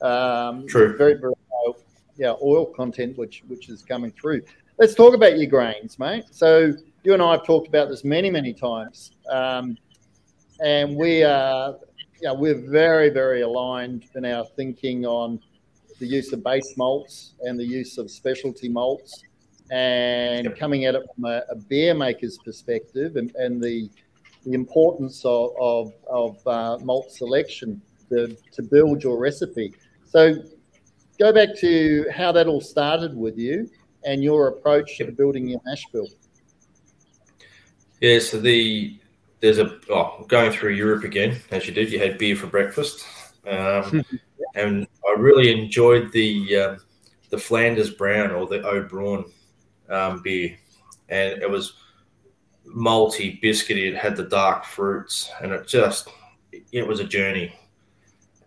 [0.00, 0.96] Um, True.
[0.96, 1.76] Very, very low,
[2.16, 4.42] yeah, oil content, which which is coming through.
[4.78, 6.26] Let's talk about your grains, mate.
[6.30, 6.72] So
[7.02, 9.76] you and I have talked about this many, many times, um,
[10.62, 11.76] and we are,
[12.20, 15.40] yeah, we're very, very aligned in our thinking on
[15.98, 19.22] the use of base malts and the use of specialty malts,
[19.70, 23.88] and coming at it from a, a beer maker's perspective and, and the
[24.44, 29.74] the importance of of, of uh, malt selection to, to build your recipe.
[30.06, 30.42] So,
[31.18, 33.68] go back to how that all started with you
[34.04, 36.08] and your approach to building your mash bill.
[38.00, 38.98] Yeah, so the
[39.40, 41.92] there's a oh, going through Europe again as you did.
[41.92, 43.04] You had beer for breakfast,
[43.46, 44.04] um,
[44.54, 46.78] and I really enjoyed the um,
[47.30, 49.24] the Flanders Brown or the Oud Bruin
[49.88, 50.56] um, beer,
[51.08, 51.74] and it was
[52.66, 53.88] malty, biscuity.
[53.88, 56.08] It had the dark fruits, and it just
[56.72, 57.54] it was a journey.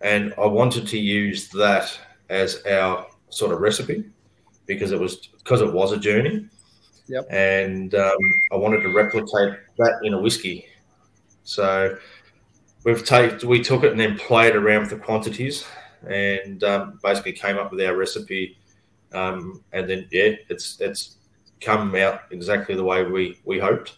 [0.02, 1.98] And I wanted to use that
[2.30, 4.04] as our sort of recipe
[4.66, 6.50] because it was because it was a journey
[7.30, 10.66] and um, I wanted to replicate that in a whiskey.
[11.52, 11.98] So
[12.84, 15.66] we've taken we took it and then played around with the quantities
[16.08, 18.58] and um, basically came up with our recipe.
[19.14, 21.18] Um, and then yeah, it's it's
[21.60, 23.98] come out exactly the way we we hoped.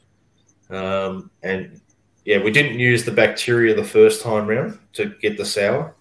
[0.70, 1.80] Um, and
[2.26, 5.96] yeah, we didn't use the bacteria the first time round to get the sour.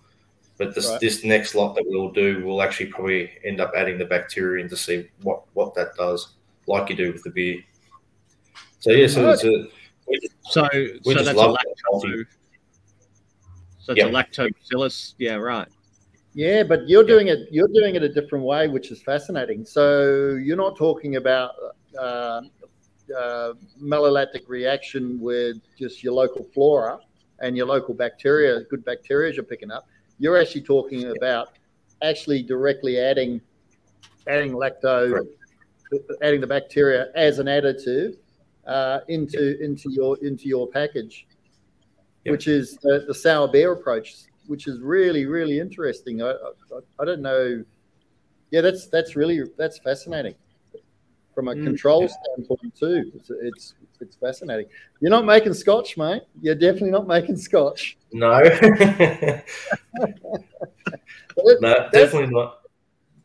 [0.59, 1.01] But this, Right.
[1.01, 4.71] this next lot that we'll do, we'll actually probably end up adding the bacteria in
[4.71, 6.35] to see what, what that does
[6.69, 7.59] like you do with the beer.
[8.79, 9.67] So yeah, so it's a
[10.11, 12.27] just- So, We so just that's a love lacto.
[13.81, 14.07] So it's Yeah.
[14.07, 15.15] a lactobacillus.
[15.19, 15.69] Yeah, right.
[16.35, 17.48] Yeah, but you're doing it.
[17.50, 19.65] You're doing it a different way, which is fascinating.
[19.65, 21.50] So you're not talking about
[21.98, 22.40] uh,
[23.19, 26.98] uh, malolactic reaction with just your local flora
[27.40, 29.87] and your local bacteria, good bacteria you're picking up.
[30.19, 31.48] You're actually talking about
[32.00, 33.40] actually directly adding
[34.27, 36.13] adding lacto, Correct.
[36.23, 38.17] adding the bacteria as an additive
[38.67, 41.27] uh, into into your into your package,
[42.27, 44.15] which is the, the sour beer approach,
[44.46, 46.23] which is really really interesting.
[46.23, 47.65] I, I, I don't know.
[48.50, 50.35] Yeah, that's that's really that's fascinating
[51.35, 51.65] from a Mm.
[51.65, 53.10] control standpoint too.
[53.15, 54.67] It's, it's it's fascinating.
[55.00, 56.23] You're not making scotch, mate.
[56.42, 57.96] You're definitely not making scotch.
[58.13, 58.42] no.
[61.60, 62.60] No, definitely not.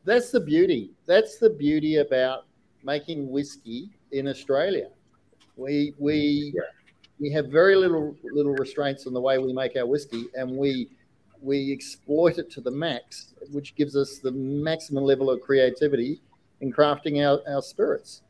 [0.06, 0.92] That's the beauty.
[1.06, 2.46] That's the beauty about
[2.84, 4.88] making whiskey in Australia.
[5.58, 6.62] We we Yeah.
[7.20, 10.90] we have very little little restraints on the way we make our whiskey, and we
[11.42, 16.22] we exploit it to the max, which gives us the maximum level of creativity
[16.62, 18.22] in crafting our, our spirits.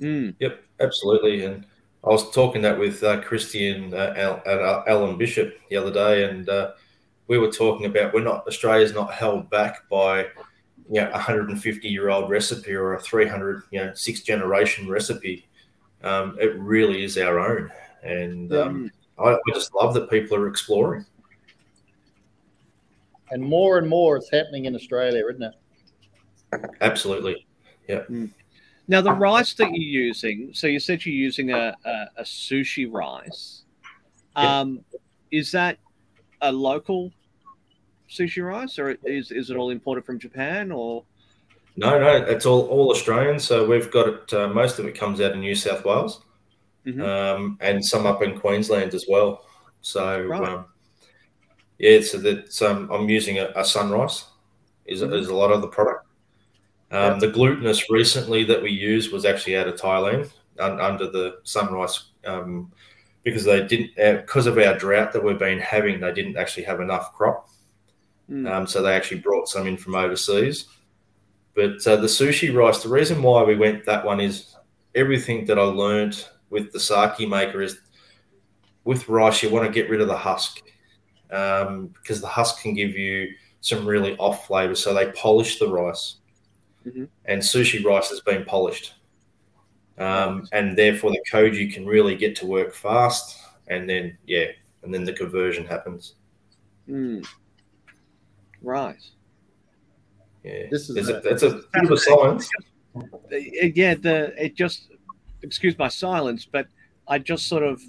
[0.00, 0.34] Mm.
[0.38, 1.44] Yep, absolutely.
[1.44, 1.66] And
[2.04, 6.24] I was talking that with uh, Christian uh, Al, Al, Alan Bishop the other day,
[6.24, 6.72] and uh,
[7.26, 10.22] we were talking about we're not Australia's not held back by
[10.88, 15.46] you know a 150 year old recipe or a 300 you know six generation recipe.
[16.02, 17.70] Um, it really is our own,
[18.02, 21.04] and um, I, I just love that people are exploring.
[23.30, 25.54] And more and more is happening in Australia, isn't it?
[26.80, 27.46] Absolutely.
[27.88, 28.02] Yeah.
[28.88, 32.90] Now, the rice that you're using, so you said you're using a, a, a sushi
[32.90, 33.62] rice.
[34.36, 34.60] Yeah.
[34.60, 34.84] Um,
[35.30, 35.78] Is that
[36.40, 37.12] a local
[38.08, 41.04] sushi rice or is, is it all imported from Japan or?
[41.76, 43.38] No, no, it's all all Australian.
[43.38, 44.32] So we've got it.
[44.34, 46.22] Uh, most of it comes out of New South Wales,
[46.86, 47.02] Mhm.
[47.06, 49.44] um, and some up in Queensland as well.
[49.80, 50.42] So Right.
[50.42, 50.66] um,
[51.78, 54.24] yeah, so that um, I'm using a, a SunRice.
[54.86, 55.14] Is Mhm.
[55.18, 56.06] is a lot of the product.
[56.90, 61.38] Um, The glutinous recently that we used was actually out of Thailand un, under the
[61.44, 62.72] SunRice um,
[63.22, 66.00] because they didn't because of our drought that we've been having.
[66.00, 67.48] They didn't actually have enough crop.
[68.28, 68.50] Mm.
[68.50, 70.66] Um, so they actually brought some in from overseas.
[71.54, 74.56] But uh, the sushi rice, the reason why we went that one is
[74.94, 77.78] everything that I learned with the sake maker is
[78.84, 80.62] with rice, you want to get rid of the husk
[81.30, 83.28] um, because the husk can give you
[83.60, 84.74] some really off flavor.
[84.74, 86.16] So they polish the rice,
[86.86, 87.08] Mhm.
[87.26, 88.94] and sushi rice has been polished.
[89.98, 94.46] Um, and therefore, the koji can really get to work fast, and then yeah,
[94.82, 96.14] and then the conversion happens.
[96.88, 97.26] Mm.
[98.62, 98.96] Right.
[100.44, 102.48] Yeah, This is it's a- a, it's a bit of a science.
[102.96, 104.88] Uh, yeah the it just
[105.42, 106.66] excuse my silence but
[107.06, 107.80] i just sort of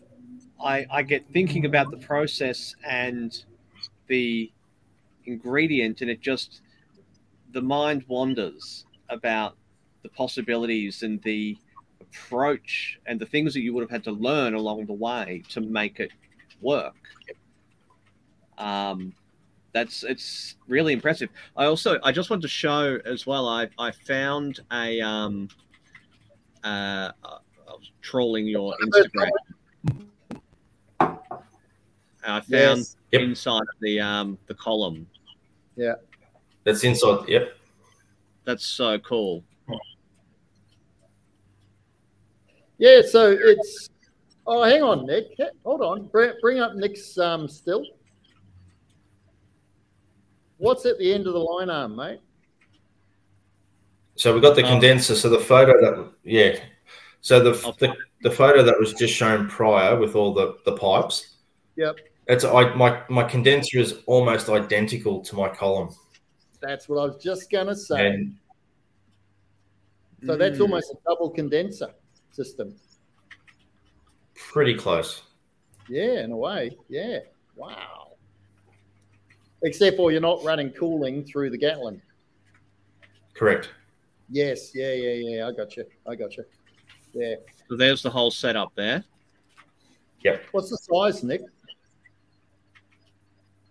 [0.63, 3.43] i i get thinking about the process and
[4.07, 4.51] the
[5.25, 6.61] ingredient and it just
[7.53, 9.55] the mind wanders about
[10.03, 11.57] the possibilities and the
[11.99, 15.61] approach and the things that you would have had to learn along the way to
[15.61, 16.11] make it
[16.61, 16.95] work
[18.59, 19.13] um
[19.73, 23.47] that's it's really impressive I also I just want to show as well.
[23.47, 25.47] I I found a um
[26.63, 29.29] uh I was trolling your Instagram.
[32.23, 32.95] I found Yes.
[33.11, 33.21] Yep.
[33.21, 35.07] inside the um the column.
[35.75, 35.95] Yeah,
[36.63, 37.27] that's inside.
[37.27, 37.57] Yep.
[38.43, 39.43] That's so cool.
[42.77, 43.89] Yeah, so it's.
[44.47, 45.37] Oh, hang on, Nick.
[45.63, 46.07] Hold on.
[46.07, 47.85] Bring, bring up Nick's um, still.
[50.61, 52.19] What's at the end of the line arm, mate?
[54.15, 54.67] So we got the Oh.
[54.69, 55.15] condenser.
[55.15, 56.59] So the photo that yeah.
[57.21, 61.37] So the, the the photo that was just shown prior with all the the pipes.
[61.77, 61.95] Yep.
[62.27, 65.89] It's I my my condenser is almost identical to my column,
[66.61, 68.07] That's what I was just going to say.
[68.07, 68.35] and
[70.27, 70.61] so that's Mm.
[70.61, 71.89] almost a double condenser
[72.31, 72.75] system.
[74.53, 75.23] pretty close.
[75.89, 76.77] Yeah, in a way.
[76.89, 77.19] Yeah.
[77.55, 78.00] Wow.
[79.63, 82.01] Except for you're not running cooling through the Gatling.
[83.33, 83.69] Correct.
[84.29, 84.73] Yes.
[84.73, 85.47] Yeah, yeah, yeah.
[85.47, 85.85] I got you.
[86.07, 86.45] I got you.
[87.13, 87.35] Yeah.
[87.69, 89.03] So there's the whole setup there.
[90.23, 90.45] Yep.
[90.51, 91.41] What's the size, Nick?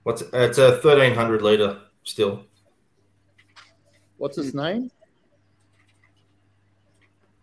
[0.02, 2.44] What's it's a thirteen hundred liter still.
[4.16, 4.90] What's his name?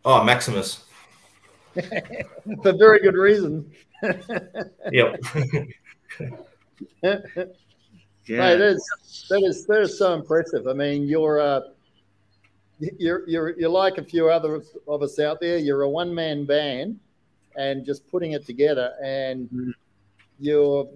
[0.04, 0.84] Oh, Maximus.
[1.74, 3.72] For very good reason.
[4.92, 5.22] Yep.
[8.28, 8.56] Yeah.
[8.56, 10.68] That is that is that is so impressive.
[10.68, 11.62] I mean, you're uh,
[12.80, 15.58] you're you're you're like a few other of us out there.
[15.58, 17.00] You're a one man band,
[17.56, 19.74] and just putting it together, and Mhm.
[20.40, 20.90] you're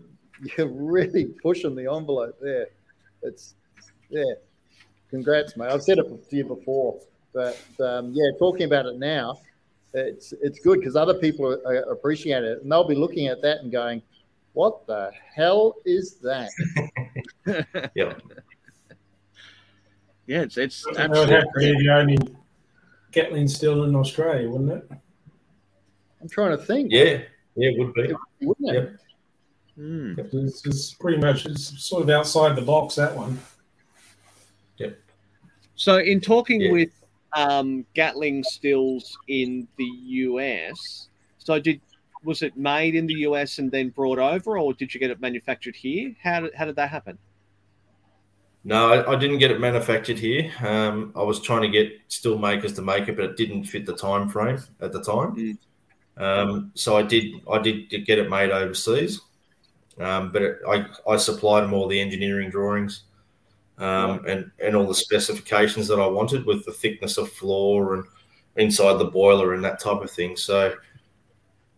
[0.57, 2.67] you're really pushing the envelope there.
[3.23, 3.55] It's
[4.09, 4.23] yeah,
[5.09, 5.69] congrats, mate.
[5.69, 6.99] I've said it to you before,
[7.34, 9.39] but um, yeah, talking about it now,
[9.93, 13.41] it's it's good because other people are, are appreciate it, and they'll be looking at
[13.41, 14.01] that and going,
[14.53, 16.49] "What the hell is that?"
[17.45, 17.95] Yep.
[20.27, 22.17] yeah, it's it's That would have to absolutely be the only
[23.11, 24.89] Gatling still in Australia, wouldn't it?
[26.21, 26.91] I'm trying to think.
[26.91, 27.21] Yeah.
[27.55, 28.13] Yeah, it would be.
[28.41, 28.73] wouldn't it?
[28.73, 28.97] Yep.
[29.79, 30.33] Mm.
[30.47, 33.39] It's, it's pretty much it's sort of outside the box that one.
[34.77, 34.97] Yep.
[35.75, 36.71] So, in talking Yeah.
[36.71, 36.91] with
[37.35, 41.81] um, Gatling stills in the US, so did
[42.23, 45.19] was it made in the US and then brought over, or did you get it
[45.19, 46.15] manufactured here?
[46.21, 47.17] How did, how did that happen?
[48.64, 50.51] No, I, I didn't get it manufactured here.
[50.62, 53.86] Um, I was trying to get still makers to make it, but it didn't fit
[53.86, 55.36] the time frame at the time.
[55.36, 55.57] Mm.
[56.18, 59.22] Um, so I did I did get it made overseas,
[59.99, 63.05] um, but it, I I supplied them all the engineering drawings
[63.80, 68.03] um, and and all the specifications that I wanted with the thickness of floor and
[68.57, 70.38] inside the boiler and that type of thing.
[70.38, 70.76] So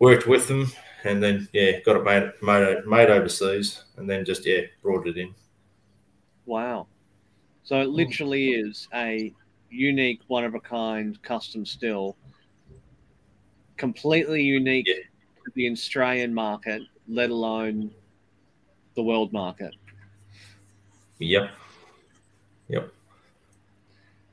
[0.00, 0.70] worked with them
[1.04, 5.16] and then yeah got it made made made overseas and then just yeah brought it
[5.16, 5.34] in.
[6.46, 6.86] Wow.
[7.62, 7.94] So it hmm.
[7.94, 9.32] literally is a
[9.70, 12.16] unique, one of a kind custom still,
[13.76, 14.94] completely unique Yeah.
[15.44, 17.90] to the Australian market, let alone
[18.94, 19.74] the world market.
[21.18, 21.50] Yep.
[22.68, 22.92] Yep.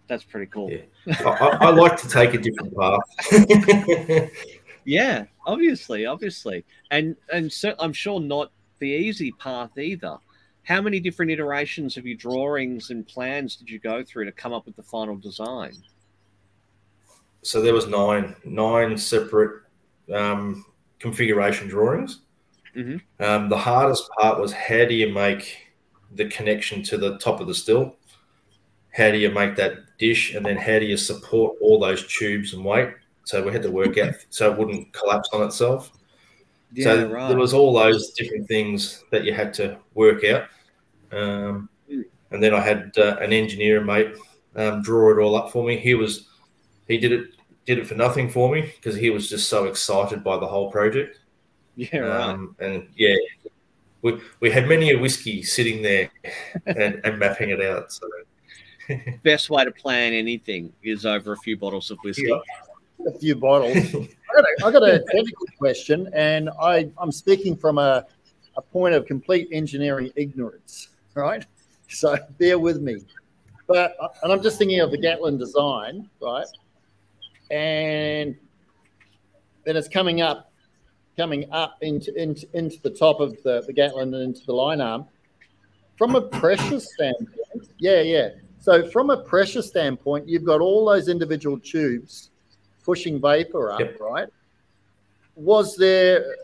[0.08, 0.70] That's pretty cool.
[0.70, 1.16] Yeah.
[1.26, 4.32] I, I, I like to take a different path.
[4.86, 10.18] Yeah, obviously, obviously, and and so I'm sure not the easy path either.
[10.72, 14.54] How many different iterations of your drawings and plans did you go through to come
[14.54, 15.74] up with the final design?
[17.42, 19.64] so there was nine nine separate
[20.14, 20.64] um,
[21.00, 22.22] configuration drawings.
[22.74, 23.02] Mhm.
[23.20, 25.58] Um, the hardest part was how do you make
[26.16, 27.98] the connection to the top of the still?
[28.94, 32.54] How do you make that dish, and then how do you support all those tubes
[32.54, 32.92] and weight?
[33.26, 35.92] So we had to work out so it wouldn't collapse on itself.
[36.72, 37.28] Yeah, so right.
[37.28, 40.48] there was all those different things that you had to work out.
[41.12, 42.04] Um, Mm.
[42.32, 44.16] and then I had uh, an engineer mate
[44.56, 45.76] um, draw it all up for me.
[45.78, 46.28] He was
[46.88, 47.28] he did it
[47.66, 50.72] did it for nothing for me because he was just so excited by the whole
[50.72, 51.20] project.
[51.76, 52.22] yeah, right.
[52.30, 53.16] Um, and yeah,
[54.02, 56.10] we, we had many a whiskey sitting there
[56.66, 57.92] and, and mapping it out.
[57.92, 58.08] So
[59.24, 62.28] Best way to plan anything is over a few bottles of whiskey.
[62.28, 63.08] Yeah.
[63.14, 63.76] a few bottles.
[63.96, 68.06] I got a, I got a technical question, and I, I'm speaking from a,
[68.58, 71.46] a point of complete engineering ignorance, right?
[71.90, 73.02] So bear with me.
[73.68, 76.46] But uh, and I'm just thinking of the Gatling design, right?
[77.50, 78.36] And
[79.66, 80.52] then it's coming up,
[81.18, 84.82] coming up into into, into the top of the, the Gatling and into the line
[84.82, 85.06] arm.
[85.98, 88.30] From a pressure standpoint, yeah, yeah.
[88.60, 92.32] So from a pressure standpoint, you've got all those individual tubes
[92.84, 94.00] pushing vapor up, Yep.
[94.00, 94.28] right?
[95.36, 96.36] Was there,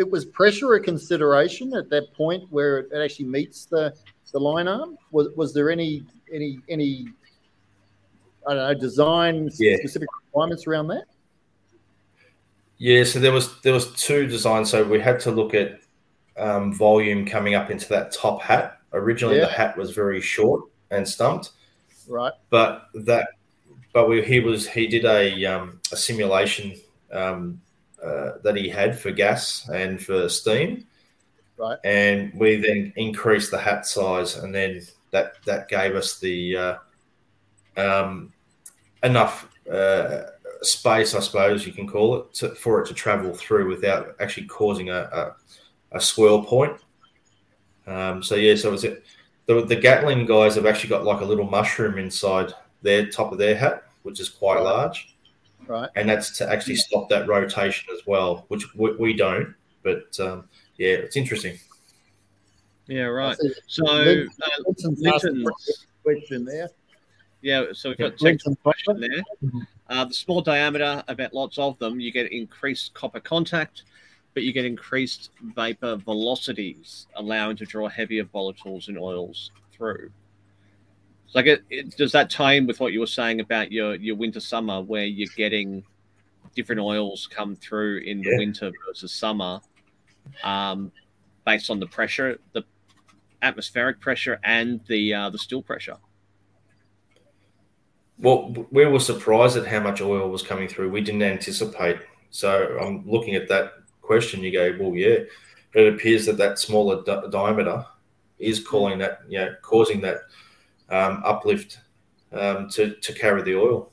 [0.00, 3.94] it was pressure a consideration at that point where it actually meets the,
[4.32, 4.96] the line arm?
[5.10, 7.08] Was, was there any, any, any,
[8.48, 9.76] I don't know, design Yeah.
[9.76, 11.04] specific requirements around that?
[12.78, 14.70] yeah, so there was there was two designs.
[14.70, 15.80] So we had to look at
[16.38, 18.78] um, volume coming up into that top hat.
[18.94, 19.42] Originally, Yeah.
[19.44, 21.50] the hat was very short and stumped.
[22.08, 22.32] Right.
[22.48, 23.28] but that
[23.92, 26.74] but we, he was he did a um, a simulation
[27.12, 27.60] um,
[28.04, 30.86] uh, that he had for gas and for steam.
[31.56, 31.78] Right.
[31.84, 34.80] and we then increased the hat size and then
[35.10, 36.76] that that gave us the uh,
[37.76, 38.32] um,
[39.02, 40.22] enough uh,
[40.62, 44.46] space i suppose you can call it to, for it to travel through without actually
[44.46, 45.00] causing a,
[45.92, 46.78] a, a swirl point.
[47.86, 49.04] Um, so yeah so was it
[49.50, 53.38] the, the Gatling guys have actually got like a little mushroom inside their top of
[53.38, 55.16] their hat, which is quite large,
[55.70, 55.88] Right.
[55.94, 59.54] and that's to actually stop that rotation as well, which we, we don't.
[59.84, 60.48] But um,
[60.78, 61.58] yeah, it's interesting.
[62.88, 63.36] Yeah, right.
[63.40, 65.48] I So, Lin- uh, Linton's
[66.02, 66.70] question there.
[67.42, 69.62] Yeah, so we've got Linton's technical question there.
[69.88, 73.84] Uh, the small diameter, about lots of them, you get increased copper contact,
[74.34, 80.10] but you get increased vapor velocities, allowing to draw heavier volatiles and oils through.
[81.30, 83.94] So, like, it, it, does that tie in with what you were saying about your
[83.94, 85.84] your winter summer, where you're getting
[86.56, 88.38] different oils come through in the Yeah.
[88.38, 89.60] winter versus summer,
[90.42, 90.90] um,
[91.46, 92.64] based on the pressure, the
[93.42, 95.98] atmospheric pressure, and the uh, the still pressure?
[98.18, 100.90] Well, we were surprised at how much oil was coming through.
[100.90, 102.00] We didn't anticipate.
[102.30, 104.42] So I'm looking at that question.
[104.42, 105.20] You go, well, yeah,
[105.74, 107.86] it appears that that smaller di- diameter
[108.40, 110.16] is calling that, you know, causing that
[110.90, 111.78] um, uplift
[112.32, 113.90] um, to to carry the oil.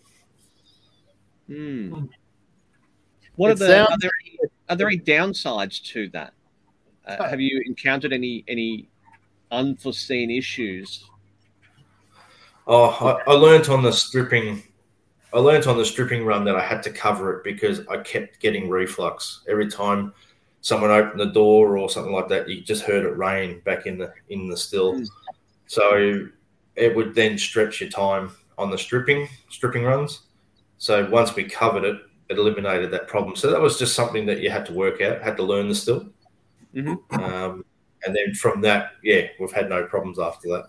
[1.48, 2.06] Hmm.
[3.36, 4.40] What are the sounds- are there any,
[4.70, 6.34] are there any downsides to that?
[7.06, 8.90] Uh, have you encountered any any
[9.52, 11.10] unforeseen issues?
[12.68, 12.90] Oh,
[13.28, 14.64] I, I learnt on the stripping.
[15.34, 18.40] I learnt on the stripping run that I had to cover it because I kept
[18.40, 20.14] getting reflux every time
[20.62, 22.50] someone opened the door or something like that.
[22.50, 25.08] You just heard it rain back in the in the still, Mm.
[25.68, 26.28] so
[26.78, 30.22] it would then stretch your time on the stripping stripping runs.
[30.78, 31.98] So once we covered it,
[32.30, 33.36] it eliminated that problem.
[33.36, 35.76] So that was just something that you had to work out, had to learn the
[35.76, 36.08] still,
[36.76, 36.98] Mhm.
[37.20, 37.66] um,
[38.06, 40.66] and then from that, yeah, we've had no problems after that.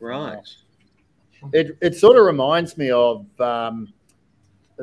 [0.00, 0.46] Right.
[1.52, 3.92] It it sort of reminds me of um,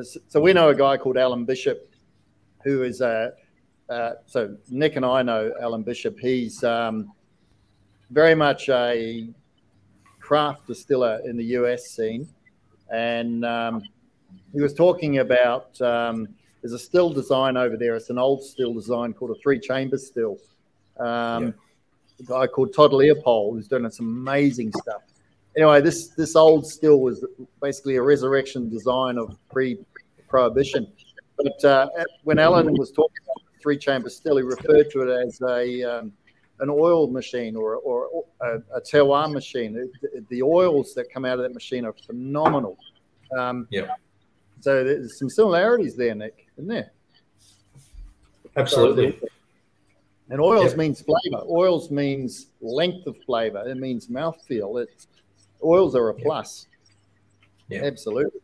[0.02, 1.94] so we know a guy called Alan Bishop,
[2.62, 3.32] who is a
[3.88, 6.18] uh, so Nick and I know Alan Bishop.
[6.18, 7.12] He's um,
[8.10, 9.28] very much a
[10.26, 12.28] craft distiller in the US scene,
[12.90, 13.82] and um,
[14.52, 16.28] he was talking about um,
[16.60, 17.94] there's a still design over there.
[17.94, 20.38] It's an old still design called a three chamber still.
[20.98, 21.50] Um, Yeah.
[22.18, 25.02] A guy called Todd Leopold who's doing some amazing stuff.
[25.54, 27.24] Anyway, this this old still was
[27.62, 30.90] basically a resurrection design of pre-prohibition.
[31.36, 31.88] But uh,
[32.24, 35.82] when Alan was talking about the three chamber still, he referred to it as a
[35.92, 36.12] um,
[36.60, 39.72] an oil machine or, or a, a terroir machine.
[39.74, 42.78] The, the oils that come out of that machine are phenomenal.
[43.36, 43.88] Um, Yeah.
[44.60, 46.92] So there's some similarities there, Nick, isn't there?
[48.56, 49.18] Absolutely.
[50.30, 50.76] And oils Yeah.
[50.78, 51.44] means flavor.
[51.48, 53.62] Oils means length of flavor.
[53.68, 54.82] It means mouthfeel.
[54.82, 55.06] It's
[55.62, 56.66] oils are a plus.
[57.68, 57.84] Yeah.
[57.84, 58.40] Absolutely.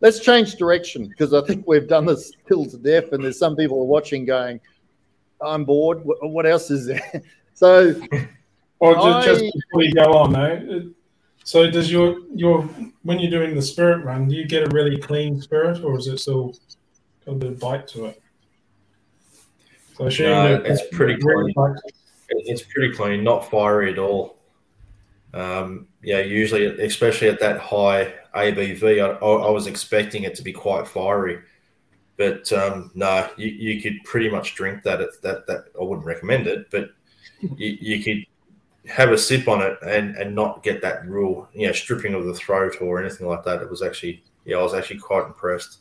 [0.00, 3.56] Let's change direction because I think we've done this till to death, and there's some
[3.56, 4.60] people watching going,
[5.40, 6.02] "I'm bored.
[6.04, 7.22] What else is there?"
[7.54, 7.94] So
[8.80, 10.90] Or just, just before you go on, though,
[11.44, 12.62] so does your your
[13.02, 16.06] when you're doing the spirit run, do you get a really clean spirit, or is
[16.06, 16.54] it still
[17.24, 18.22] got a bit of bite to it?
[19.96, 21.52] So I No, it's pretty clean.
[21.54, 21.76] bite-
[22.28, 24.36] It's pretty clean, not fiery at all.
[25.32, 30.42] Um, yeah, usually, especially at that high ABV, I, I I was expecting it to
[30.42, 31.40] be quite fiery,
[32.16, 35.00] but um, no, you, you could pretty much drink that.
[35.00, 36.90] At that that I wouldn't recommend it, but
[37.56, 38.24] you, you could
[38.90, 42.26] have a sip on it and and not get that real you know stripping of
[42.26, 43.62] the throat or anything like that.
[43.62, 45.78] It was actually yeah, I was actually quite impressed.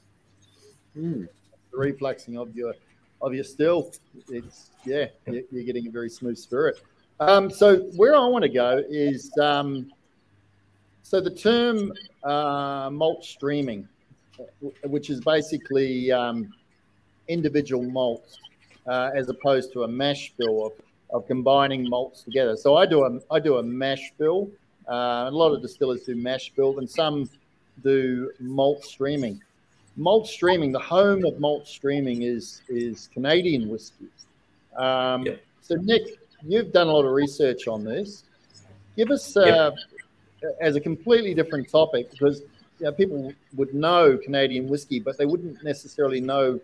[1.72, 2.74] the refluxing of your
[3.22, 3.92] of your still,
[4.30, 6.82] it's yeah, you're, getting a very smooth spirit.
[7.20, 9.92] Um, so where I want to go is um,
[11.04, 11.94] so the term
[12.24, 13.88] uh, malt streaming,
[14.84, 16.54] which is basically um,
[17.28, 18.38] individual malts
[18.88, 20.74] uh, as opposed to a mash bill
[21.14, 22.58] of combining malts together.
[22.58, 24.50] So I do a I do a mash bill.
[24.88, 27.30] Uh, a lot of distillers do mash bill, and some
[27.82, 29.40] do malt streaming
[29.96, 34.08] malt streaming, the home of malt streaming is is Canadian whiskey.
[34.76, 35.44] Um, Yep.
[35.62, 38.26] So, Nick, you've done a lot of research on this.
[38.98, 39.72] Give us, uh,
[40.60, 42.42] as a completely different topic, because
[42.80, 46.60] you know, people would know Canadian whiskey, but they wouldn't necessarily know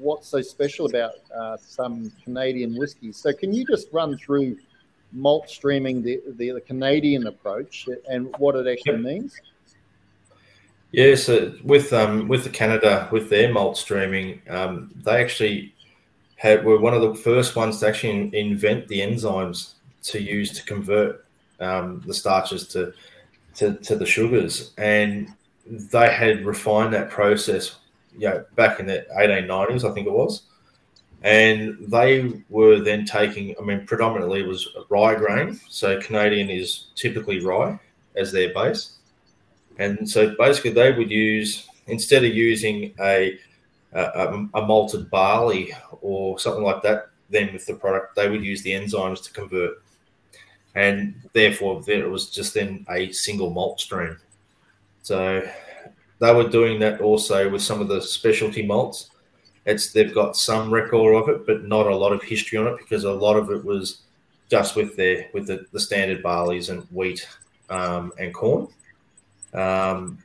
[0.00, 3.12] what's so special about uh, some Canadian whiskey.
[3.12, 4.56] So, can you just run through
[5.12, 9.38] malt streaming, the, the, the Canadian approach, and what it actually means?
[10.92, 15.74] Yeah, so with um with the Canada with their malt streaming, um, they actually
[16.36, 20.64] had were one of the first ones to actually invent the enzymes to use to
[20.64, 21.24] convert
[21.60, 22.92] um, the starches to,
[23.54, 25.32] to to the sugars, and
[25.66, 27.76] they had refined that process,
[28.16, 30.42] you know, back in the eighteen nineties, I think it was,
[31.22, 33.54] and they were then taking.
[33.60, 37.78] I mean, predominantly it was rye grain, so Canadian is typically rye
[38.14, 38.98] as their base
[39.78, 43.38] and so basically, they would use instead of using a
[43.92, 48.62] a, a malted barley or something like that, then with the product, they would use
[48.62, 49.82] the enzymes to convert,
[50.74, 54.16] and therefore there was just then a single malt stream.
[55.02, 55.46] So
[56.22, 59.10] they were doing that also with some of the specialty malts.
[59.66, 62.78] It's they've got some record of it, but not a lot of history on it
[62.78, 64.02] because a lot of it was
[64.48, 67.26] just with their with the, the standard barleys and wheat
[67.70, 68.68] um, and corn.
[69.52, 70.18] Um,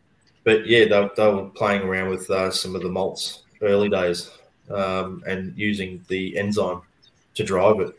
[0.44, 4.30] but yeah, they, they were playing around with uh, some of the malts early days
[4.70, 6.82] um, and using the enzyme
[7.34, 7.96] to drive it.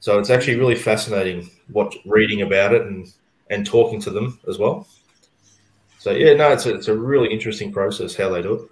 [0.00, 3.10] So it's actually really fascinating what reading about it and
[3.48, 4.86] and talking to them as well.
[6.00, 8.70] So yeah, no, it's a, it's a really interesting process how they do it.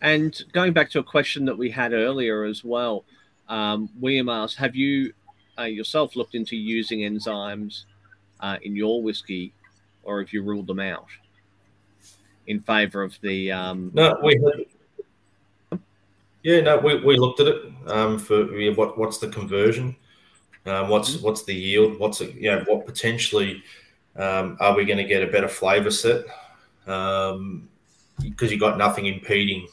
[0.00, 3.04] And going back to a question that we had earlier as well,
[3.48, 5.12] um, William asked, have you
[5.58, 7.86] uh, yourself looked into using enzymes
[8.38, 9.52] uh, in your whiskey,
[10.04, 11.08] or have you ruled them out
[12.46, 13.50] in favor of the?
[13.50, 15.80] Um, No, we had.
[16.44, 19.96] Yeah, no, we, we looked at it um, for yeah, what what's the conversion,
[20.66, 23.62] um, what's what's the yield, what's it, you know, what potentially
[24.20, 26.24] um, are we going to get a better flavour set?
[26.84, 29.66] Because you've got nothing impeding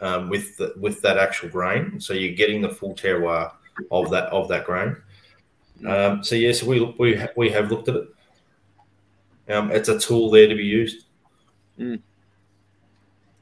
[0.00, 3.52] um, with the, with that actual grain, so you're getting the full terroir
[3.90, 4.96] of that of that grain.
[5.86, 8.08] Um, so yes, we we we have looked at it.
[9.48, 11.06] Um, it's a tool there to be used.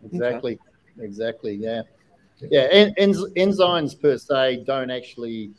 [0.05, 0.59] Exactly.
[1.01, 1.55] Exactly.
[1.55, 1.83] Yeah.
[2.51, 2.69] Yeah.
[2.71, 5.51] En- enz- enzymes per se don't actually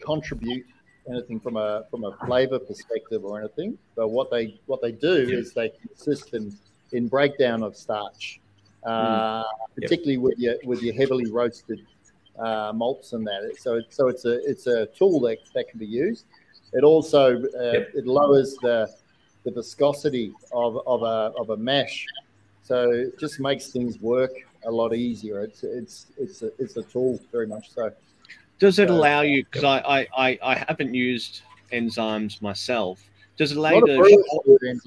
[0.00, 0.66] contribute
[1.10, 3.78] anything from a from a flavor perspective or anything.
[3.96, 5.38] But what they what they do Yeah.
[5.38, 6.56] is they assist in
[6.92, 8.40] in breakdown of starch,
[8.84, 9.44] uh, Yep.
[9.74, 11.80] particularly with your with your heavily roasted
[12.38, 13.56] uh, malts and that.
[13.58, 16.24] So it- so it's a it's a tool that, that can be used.
[16.72, 17.90] It also uh, Yep.
[17.94, 18.88] it lowers the
[19.44, 22.06] the viscosity of, of a of a mash,
[22.62, 24.30] so it just makes things work
[24.64, 25.42] a lot easier.
[25.42, 27.90] It's it's it's a, it's a tool very much so.
[28.62, 29.42] Does it Uh, allow you?
[29.44, 31.42] Because I, I, I, I haven't used
[31.72, 33.02] enzymes myself.
[33.36, 33.96] Does it allow you to?
[33.96, 34.80] brewers.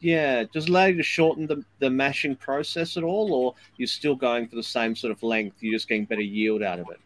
[0.00, 0.44] Yeah.
[0.52, 4.14] Does it allow you to shorten the, the mashing process at all, or you're still
[4.14, 5.56] going for the same sort of length?
[5.60, 7.00] You're just getting better yield out of it.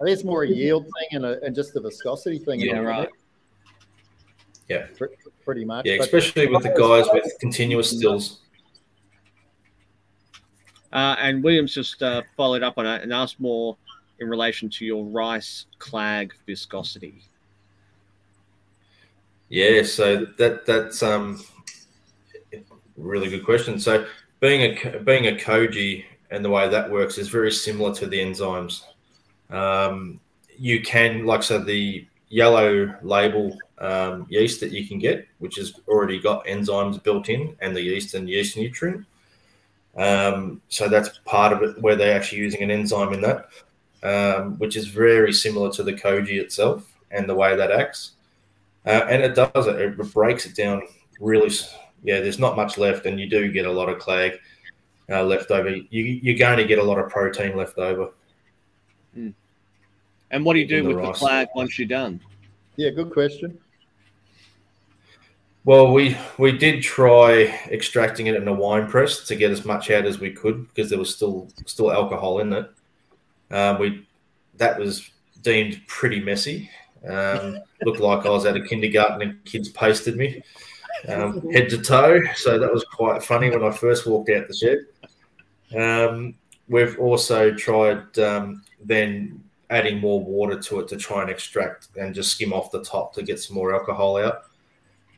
[0.00, 2.58] I think it's more a yield thing and, a, and just a viscosity thing.
[2.58, 2.88] Yeah, isn't it?
[2.88, 3.08] right.
[4.68, 4.86] Yeah.
[5.44, 5.86] Pretty much.
[5.86, 8.40] Yeah, especially with the guys with continuous stills.
[10.94, 13.76] Uh, and Williams just uh, followed up on it and asked more
[14.20, 17.22] in relation to your rice clag viscosity.
[19.48, 21.42] Yeah, so that that's um
[22.96, 23.78] really good question.
[23.78, 24.06] So
[24.40, 28.18] being a being a koji and the way that works is very similar to the
[28.18, 28.82] enzymes.
[29.50, 30.20] Um,
[30.56, 35.74] you can, like said, the yellow label um, yeast that you can get, which has
[35.86, 39.04] already got enzymes built in, and the yeast and yeast nutrient.
[39.96, 43.48] Um, so that's part of it where they're actually using an enzyme in that,
[44.02, 48.12] um, which is very similar to the koji itself and the way that acts.
[48.86, 49.76] Uh, and it does it.
[49.76, 50.82] It breaks it down
[51.20, 51.54] really.
[52.02, 54.38] Yeah, there's not much left, and you do get a lot of clag
[55.10, 55.70] uh, left over.
[55.70, 58.10] You, you're going to get a lot of protein left over.
[60.30, 62.20] And what do you do In the with the clag once you're done?
[62.76, 63.56] yeah, good question.
[65.64, 69.90] Well, we we did try extracting it in a wine press to get as much
[69.90, 72.70] out as we could because there was still still alcohol in it.
[73.50, 74.06] Um, we
[74.56, 75.10] that was
[75.42, 76.70] deemed pretty messy.
[77.08, 80.42] Um, looked like I was at a kindergarten and kids pasted me
[81.08, 82.20] um, head to toe.
[82.34, 84.78] So that was quite funny when I first walked out the shed.
[85.78, 86.34] Um,
[86.68, 92.14] we've also tried um, then adding more water to it to try and extract and
[92.14, 94.44] just skim off the top to get some more alcohol out.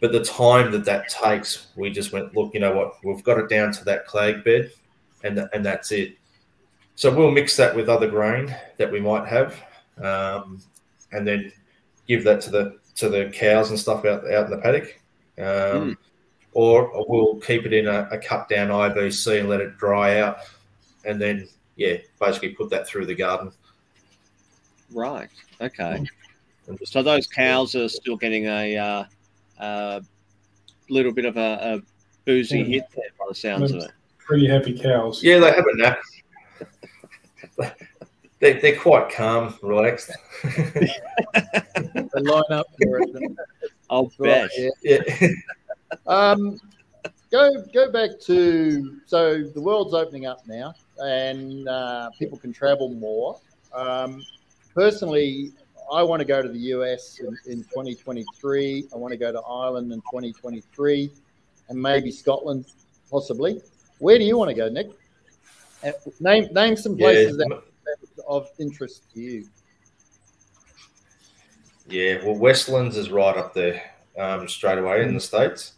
[0.00, 2.94] But the time that that takes, we just went, look, you know what?
[3.02, 4.70] We've got it down to that clag bed,
[5.24, 6.16] and and that's it.
[6.94, 9.62] So we'll mix that with other grain that we might have,
[10.02, 10.62] um,
[11.12, 11.52] and then
[12.06, 15.00] give that to the to the cows and stuff out out in the paddock.
[15.38, 15.98] Um,
[16.52, 20.38] Or we'll keep it in a, a cut down IBC and let it dry out,
[21.04, 23.52] and then yeah, basically put that through the garden.
[24.90, 25.28] Right.
[25.60, 26.04] Okay.
[26.84, 29.04] So those cows are still getting a uh,
[29.58, 30.00] uh,
[30.88, 31.40] little bit of a,
[31.74, 31.82] a
[32.24, 32.68] boozy Mm.
[32.68, 33.90] hit there by the sounds of it.
[34.18, 35.22] Pretty happy cows.
[35.22, 35.98] yeah, they have a nap.
[38.38, 40.10] They, they're quite calm, relaxed.
[40.44, 40.90] They
[42.14, 43.32] line up for it.
[43.88, 44.72] I'll Right, bet.
[44.82, 44.98] yeah.
[45.20, 45.28] yeah.
[46.06, 46.60] Um,
[47.30, 52.90] go go back to so the world's opening up now, and uh, people can travel
[52.90, 53.40] more.
[53.72, 54.22] Um,
[54.74, 55.52] personally,
[55.92, 58.88] I want to go to the US in, in 2023.
[58.92, 61.10] I want to go to Ireland in 2023,
[61.68, 62.66] and maybe Scotland,
[63.10, 63.60] possibly.
[63.98, 64.90] Where do you want to go, Nick?
[65.84, 69.46] Uh, Name name some places that, that are of interest to you.
[71.88, 73.82] Yeah, well, Westlands is right up there
[74.18, 75.74] um, straight away in the States.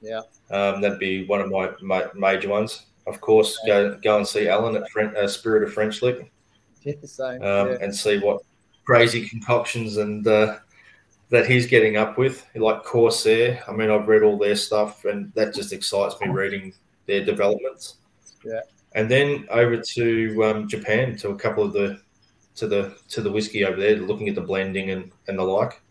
[0.00, 0.20] Yeah.
[0.50, 2.86] Um, that'd be one of my, my major ones.
[3.06, 6.30] Of course, go go and see Alan at Fren- uh, Spirit of French Lick
[6.82, 7.42] Yeah, same.
[7.42, 7.76] um, yeah.
[7.80, 8.42] and see what
[8.88, 10.56] crazy concoctions and uh,
[11.28, 13.62] that he's getting up with, like Corsair.
[13.68, 16.72] I mean, I've read all their stuff, and that just excites me reading
[17.04, 17.96] their developments.
[18.42, 18.62] Yeah.
[18.94, 22.00] And then over to um, Japan to a couple of the
[22.54, 25.82] to the to the whiskey over there, looking at the blending and, and the like.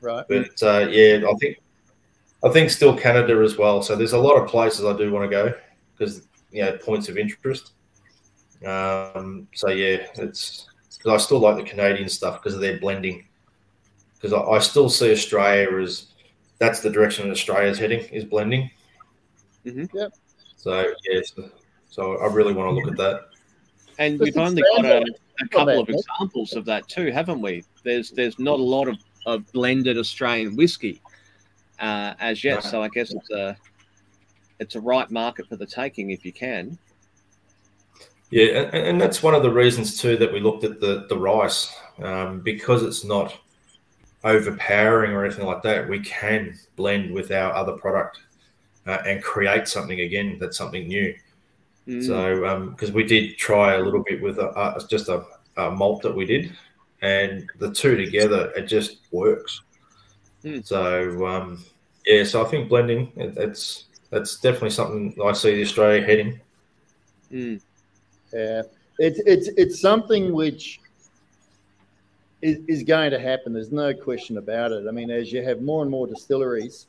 [0.00, 0.24] Right.
[0.28, 1.58] But uh, yeah, I think
[2.42, 3.80] I think still Canada as well.
[3.80, 5.54] So there's a lot of places I do want to go
[5.96, 7.74] because you know points of interest.
[8.66, 10.69] Um, so yeah, it's
[11.02, 13.24] because I still like the Canadian stuff because of their blending.
[14.14, 16.06] Because I, I still see Australia as
[16.58, 18.70] that's the direction that Australia's heading is blending.
[19.64, 19.88] Mhm.
[19.94, 20.12] Yep.
[20.56, 21.50] So yeah, so,
[21.88, 23.28] so I really want to look at that.
[23.98, 25.04] And Just we've only got a,
[25.42, 27.64] a couple of examples of that too, haven't we?
[27.82, 31.00] There's there's not a lot of, of blended Australian whiskey
[31.78, 32.64] uh, as yet, Right.
[32.64, 33.56] so I guess it's a
[34.58, 36.78] it's a right market for the taking if you can.
[38.30, 41.18] Yeah, and, and that's one of the reasons too that we looked at the the
[41.18, 43.36] rice um, because it's not
[44.24, 45.88] overpowering or anything like that.
[45.88, 48.20] We can blend with our other product
[48.86, 51.14] uh, and create something again that's something new.
[51.88, 52.06] Mm.
[52.06, 55.24] So because we did try a little bit with a, uh, just a,
[55.56, 56.52] a malt that we did
[57.02, 59.62] and the two together, it just works.
[60.42, 60.60] Hmm.
[60.62, 61.64] So um,
[62.06, 66.40] yeah, so I think blending it, it's that's definitely something I see the Australia heading.
[67.32, 67.60] Mm.
[68.32, 68.62] Yeah,
[68.98, 70.80] it's it's it's something which
[72.42, 73.52] is, is going to happen.
[73.52, 74.86] There's no question about it.
[74.88, 76.86] I mean, as you have more and more distilleries,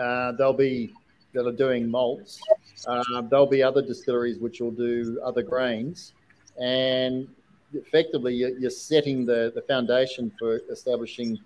[0.00, 0.92] uh, there'll be
[1.34, 2.40] that are doing malts.
[2.86, 6.12] Uh, there'll be other distilleries which will do other grains,
[6.60, 7.28] and
[7.74, 11.38] effectively you're, you're setting the, the foundation for establishing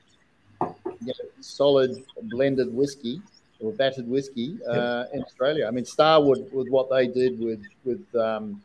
[0.60, 0.68] you
[1.00, 3.20] know, solid blended whiskey
[3.60, 5.66] or vatted whiskey uh, in Australia.
[5.66, 8.62] I mean, Starward with what they did with with um,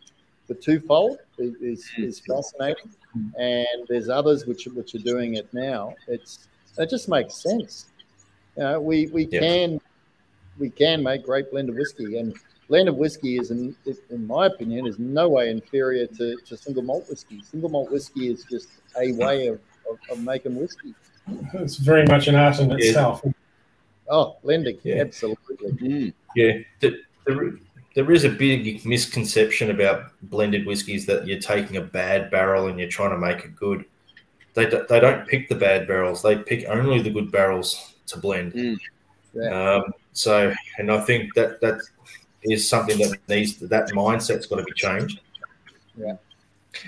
[0.48, 2.89] the twofold is, is, is fascinating,
[3.38, 5.95] and there's others which which are doing it now.
[6.08, 7.88] It's it just makes sense.
[8.56, 9.39] You know, we we Yeah.
[9.41, 9.82] can
[10.58, 12.36] we can make great blended whiskey, and
[12.68, 13.76] blended whiskey is, in,
[14.10, 17.41] in my opinion, is no way inferior to, to single malt whiskey.
[17.41, 18.70] Single malt whiskey is just
[19.00, 20.93] a way of, of, of making whiskey.
[21.54, 23.24] It's very much an art in itself.
[24.10, 25.02] Oh, blending, Yeah.
[25.02, 25.72] absolutely.
[25.74, 26.14] Mm.
[26.36, 26.95] Yeah, th-
[27.26, 27.52] there,
[27.98, 32.78] there is a big misconception about blended whiskies that you're taking a bad barrel and
[32.78, 33.86] you're trying to make it good.
[34.54, 38.54] They, they don't pick the bad barrels; they pick only the good barrels to blend.
[38.54, 38.78] Mm.
[39.34, 39.78] Yeah.
[39.78, 41.82] Um, so, and I think that that
[42.43, 45.22] is something that needs that mindset's got to be changed.
[45.98, 46.18] Yeah.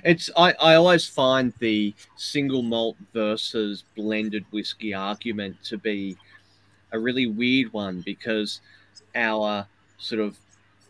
[0.03, 6.17] It's I, I always find the single malt versus blended whiskey argument to be
[6.91, 8.61] a really weird one because
[9.15, 9.65] our
[9.97, 10.37] sort of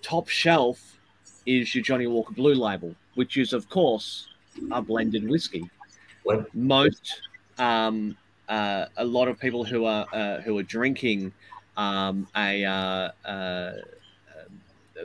[0.01, 0.97] top shelf
[1.45, 4.27] is your Johnnie Walker Blue Label, which is of course
[4.71, 5.69] a blended whiskey.
[6.25, 7.21] Blend- Most
[7.57, 11.31] um, uh, a lot of people who are uh, who are drinking
[11.77, 13.73] um, a, uh, uh, uh,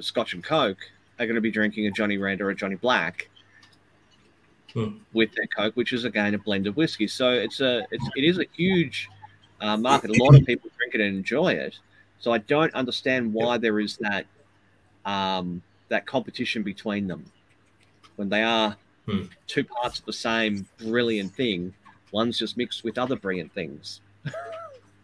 [0.01, 0.78] Scotch and Coke
[1.18, 3.28] are going to be drinking a Johnny Red or a Johnny Black
[4.72, 4.97] Hmm.
[5.12, 7.07] with their Coke, which is again a blend of whiskey.
[7.07, 9.09] So it's a it's it is a huge
[9.61, 10.11] uh, market.
[10.11, 11.78] A lot of people drink it and enjoy it.
[12.18, 14.26] So I don't understand why there is that
[15.05, 17.25] um, that competition between them
[18.17, 18.77] when they are
[19.07, 19.25] Hmm.
[19.47, 21.75] two parts of the same brilliant thing.
[22.11, 24.01] One's just mixed with other brilliant things.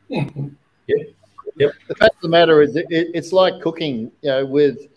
[0.09, 4.89] The fact of the matter is, it, it's like cooking, you know, with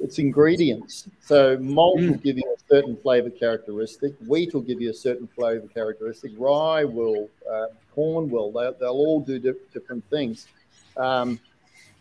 [0.00, 1.08] its ingredients.
[1.20, 4.14] So malt will give you a certain flavor characteristic.
[4.26, 6.32] Wheat will give you a certain flavor characteristic.
[6.36, 8.50] Rye will, uh, corn will.
[8.50, 10.48] They, they'll all do di- different things,
[10.96, 11.38] um,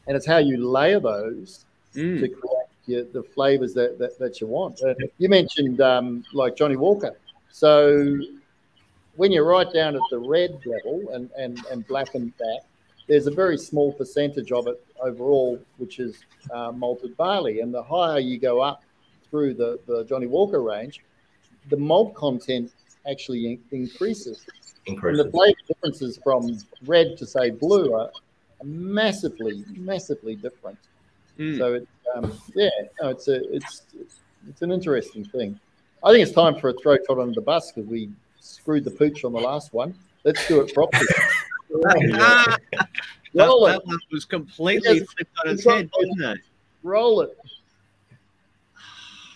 [0.07, 1.66] and it's how you layer those
[1.97, 2.19] Mm.
[2.19, 4.81] to create your, the flavors that, that, that you want.
[4.83, 7.17] Uh, you mentioned um, like Johnnie Walker.
[7.51, 8.19] So
[9.15, 12.61] when you're right down at the red level and, and, and black and back,
[13.07, 17.61] there's a very small percentage of it overall, which is uh, malted barley.
[17.61, 18.83] And the higher you go up
[19.29, 21.01] through the, the Johnny Walker range,
[21.69, 22.71] the malt content
[23.09, 24.45] actually in- increases.
[24.85, 28.11] And the flavor differences from red to say blue are
[28.63, 30.77] massively, massively different.
[31.38, 31.57] Mm.
[31.57, 32.69] So it, um, yeah,
[33.01, 33.83] no, it's a it's
[34.49, 35.59] it's an interesting thing.
[36.03, 38.09] I think it's time for a throw Todd under the bus because we
[38.39, 39.93] screwed the pooch on the last one.
[40.23, 41.05] Let's do it properly.
[41.69, 42.59] That,
[43.33, 45.07] Roll it, that one was completely Yes.
[45.15, 46.45] flipped on its It's head, not- wasn't it?
[46.83, 47.38] roll it.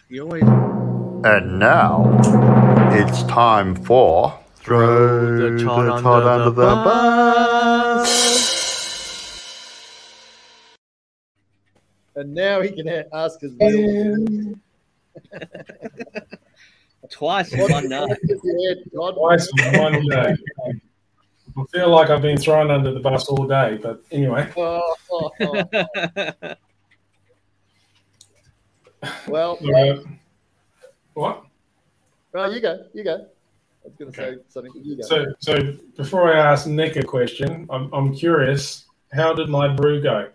[0.09, 2.19] You always And now
[2.91, 8.30] it's time for throw the Todd, under, the bus.
[12.15, 14.55] And now he can ask his real
[17.09, 18.07] twice in one night.
[18.09, 19.15] what did you add, Todd?
[19.15, 20.35] Twice in one day.
[21.57, 24.49] I feel like I've been thrown under the bus all day, but anyway.
[24.55, 25.69] Oh, oh, oh.
[29.27, 29.95] Well, Uh,
[31.13, 31.43] what?
[32.33, 33.15] well, you go, you go.
[33.15, 34.35] I was going to Okay.
[34.37, 34.71] say something.
[34.83, 35.01] You go.
[35.03, 38.85] So, so before I ask Nick a question, I'm, I'm curious.
[39.11, 40.29] How did my brew go?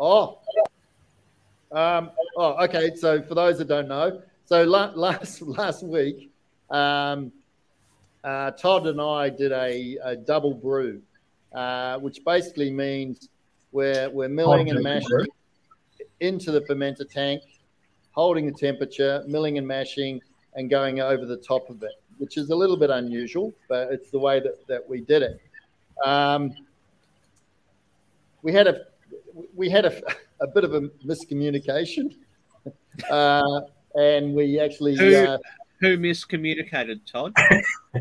[0.00, 0.38] Oh.
[1.70, 2.94] Um, oh, okay.
[2.96, 6.30] So for those that don't know, so la- last last week,
[6.70, 7.30] um,
[8.24, 11.02] uh, Todd and I did a, a double brew,
[11.54, 13.28] uh, which basically means
[13.72, 15.26] we're we're milling and mashing
[16.20, 17.42] into the fermenter tank,
[18.12, 20.20] holding the temperature, milling and mashing,
[20.54, 24.10] and going over the top of it, which is a little bit unusual, but it's
[24.10, 25.40] the way that, that we did it.
[26.04, 26.54] Um,
[28.42, 28.86] we had a
[29.54, 30.02] we had a,
[30.40, 32.16] a bit of a miscommunication,
[33.10, 33.60] uh,
[33.94, 35.38] and we actually Who- uh,
[35.80, 37.32] Who miscommunicated, Todd?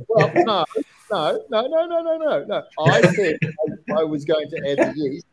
[0.08, 0.66] well no
[1.12, 3.38] no no no no no no no I said
[3.90, 5.26] I, I was going to add the yeast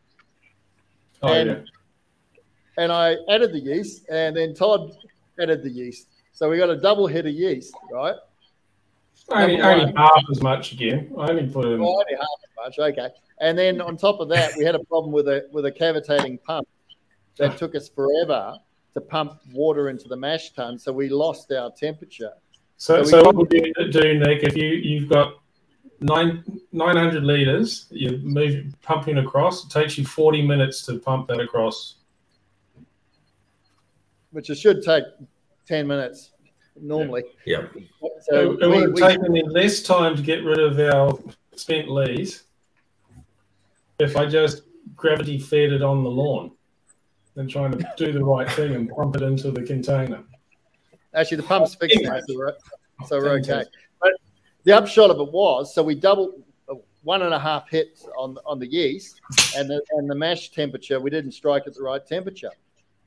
[1.23, 2.83] Oh, And- yeah.
[2.83, 4.91] and I added the yeast, and then Todd
[5.39, 6.07] added the yeast.
[6.31, 8.15] So we got a double hit of yeast, right?
[9.29, 11.11] Only, only half as much again.
[11.17, 11.79] I only put in.
[11.81, 13.09] Well, only half as much, okay.
[13.39, 16.39] And then on top of that, we had a problem with a with a cavitating
[16.39, 16.67] pump
[17.37, 18.57] that took us forever
[18.95, 22.31] to pump water into the mash tun, so we lost our temperature.
[22.77, 25.33] So, So so we- what would you do, Nick, if you you've got
[25.99, 29.65] nine nine hundred liters, you move pumping across.
[29.65, 31.95] It takes you forty minutes to pump that across.
[34.31, 35.03] which it should take
[35.67, 36.31] 10 minutes
[36.79, 37.23] normally.
[37.45, 37.67] Yeah.
[38.29, 40.77] So it, it we- would have we- taken me less time to get rid of
[40.79, 41.17] our
[41.55, 42.43] spent lees
[43.99, 44.63] if I just
[44.95, 46.51] gravity fed it on the lawn
[47.33, 50.23] than trying to do the right thing and pump it into the container.
[51.13, 52.53] actually, the pump's fixed now, so we're,
[53.05, 53.63] so we're okay.
[54.01, 54.11] But
[54.63, 58.37] the upshot of it was, so we doubled uh, one and a half hits on
[58.45, 59.21] on the yeast,
[59.55, 62.51] and the and the mash temperature we didn't strike at the right temperature.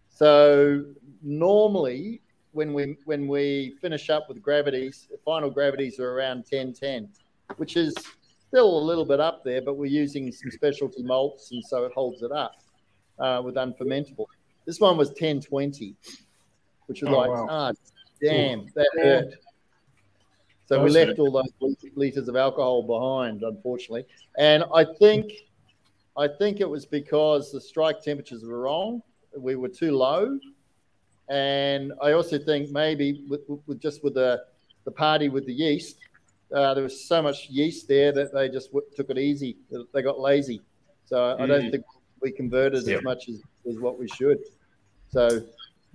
[0.08, 0.84] So
[1.22, 2.20] normally,
[2.52, 7.08] when we when we finish up with gravities, final gravities are around 1010,
[7.56, 7.94] which is
[8.50, 11.92] still a little bit up there, but we're using some specialty malts, and so it
[11.92, 12.56] holds it up
[13.20, 14.26] uh, with unfermentable.
[14.66, 15.94] This one was 1020,
[16.86, 17.46] which was Oh, like, wow.
[17.48, 17.72] ah,
[18.20, 19.34] damn, that hurt.
[20.66, 21.30] So we left all
[21.60, 24.04] those liters of alcohol behind, unfortunately.
[24.36, 25.32] And I think,
[26.16, 29.00] I think it was because the strike temperatures were wrong.
[29.36, 30.40] We were too low,
[31.28, 34.42] and I also think maybe with, with just with the
[34.84, 35.98] the party with the yeast,
[36.54, 39.56] uh, there was so much yeast there that they just w- took it easy.
[39.92, 40.60] They got lazy.
[41.04, 41.70] So I don't Mm.
[41.72, 41.84] think
[42.20, 42.98] we converted Yep.
[42.98, 44.38] as much as, as what we should.
[45.10, 45.42] So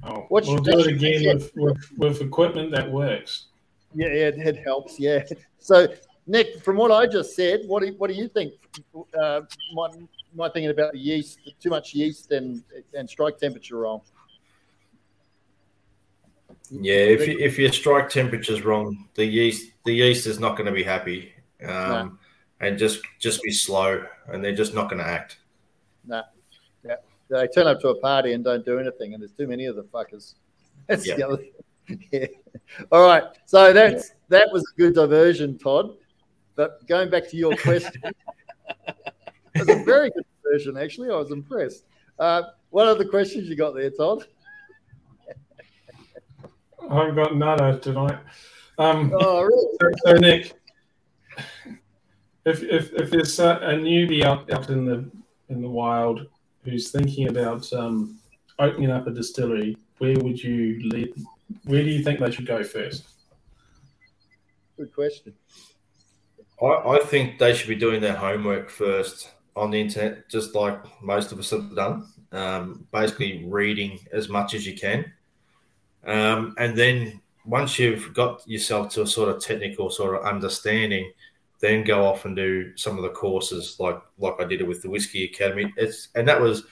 [0.03, 1.33] Oh, What we'll you- do it again yeah.
[1.35, 3.45] with, with, with equipment that works.
[3.93, 4.99] Yeah, yeah, it, it helps.
[4.99, 5.23] Yeah.
[5.59, 5.87] So,
[6.27, 8.53] Nick, from what I just said, what do you, what do you think?
[9.19, 9.41] Uh,
[9.73, 9.87] my,
[10.35, 12.61] my thinking about the yeast, too much yeast and
[12.93, 14.01] and strike temperature wrong.
[16.71, 20.65] Yeah, if you, if your strike temperature's wrong, the yeast the yeast is not going
[20.65, 21.31] to be happy,
[21.63, 22.17] um, No.
[22.61, 25.37] and just just be slow, and they're just not going to act.
[27.27, 29.75] They turn up to a party and don't do anything, and there's too many of
[29.75, 30.35] the fuckers.
[30.87, 31.25] That's the Yeah.
[31.25, 31.43] other
[32.11, 32.27] yeah.
[32.91, 33.23] All right.
[33.45, 35.97] So that's that was a good diversion, Todd.
[36.55, 40.77] But going back to your question, it was a very good diversion.
[40.77, 41.85] Actually, I was impressed.
[42.19, 44.25] Uh, what other questions you got there, Todd?
[46.89, 48.19] I've got nada tonight.
[48.77, 49.77] Um, Oh, really?
[49.81, 50.53] so, so Nick,
[52.45, 55.09] if, if, if there's a, a newbie out, out in the
[55.49, 56.25] in the wild
[56.63, 58.19] who's thinking about um,
[58.59, 61.13] opening up a distillery, where would you lead?
[61.65, 63.05] Where do you think they should go first?
[64.77, 65.33] Good question.
[66.61, 70.79] I, I think they should be doing their homework first on the internet, just like
[71.01, 72.07] most of us have done.
[72.31, 75.05] Um, basically, reading as much as you can,
[76.05, 81.11] um, and then once you've got yourself to a sort of technical sort of understanding,
[81.61, 84.81] then go off and do some of the courses, like like I did it with
[84.81, 85.71] the Whiskey Academy.
[85.77, 86.65] It's and that was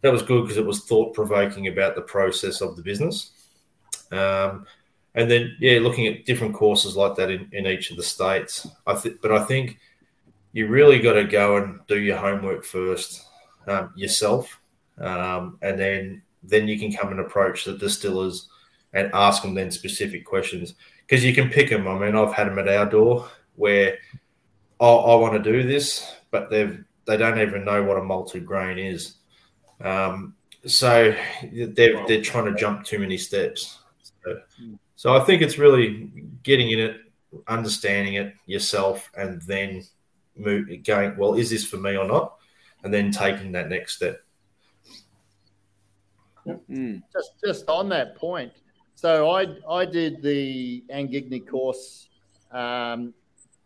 [0.00, 3.32] that was good because it was thought provoking about the process of the business.
[4.12, 4.66] Um,
[5.14, 8.66] and then yeah, looking at different courses like that in, in each of the states.
[8.86, 9.78] I think, but I think
[10.52, 13.24] you really got to go and do your homework first
[13.66, 14.60] um, yourself,
[14.98, 18.48] um, and then then you can come and approach the distillers
[18.94, 20.74] and ask them then specific questions
[21.06, 21.86] because you can pick them.
[21.86, 23.98] I mean, I've had them at our door where
[24.80, 28.46] oh, I want to do this, but they've they don't even know what a malted
[28.46, 29.16] grain is.
[29.80, 30.34] Um,
[30.66, 31.14] so
[31.52, 33.78] they're they're trying to jump too many steps.
[34.24, 34.40] So,
[34.96, 36.10] so I think it's really
[36.42, 36.96] getting in it,
[37.46, 39.82] understanding it yourself, and then
[40.36, 41.16] move, going.
[41.16, 42.36] Well, is this for me or not?
[42.84, 44.20] And then taking that next step.
[46.46, 47.02] Mm.
[47.10, 48.52] just just on that point
[49.04, 49.42] so i
[49.80, 52.08] i did the angigny course
[52.52, 53.12] um,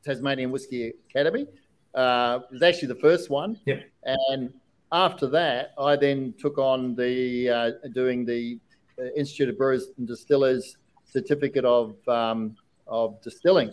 [0.05, 1.47] tasmanian whiskey academy.
[1.95, 3.51] Uh, it was actually the first one.
[3.64, 3.80] Yep.
[4.05, 4.53] and
[4.91, 7.14] after that i then took on the
[7.59, 7.70] uh,
[8.01, 8.59] doing the
[8.99, 10.76] uh, institute of brewers and distillers
[11.16, 12.57] certificate of um,
[12.89, 13.70] of distilling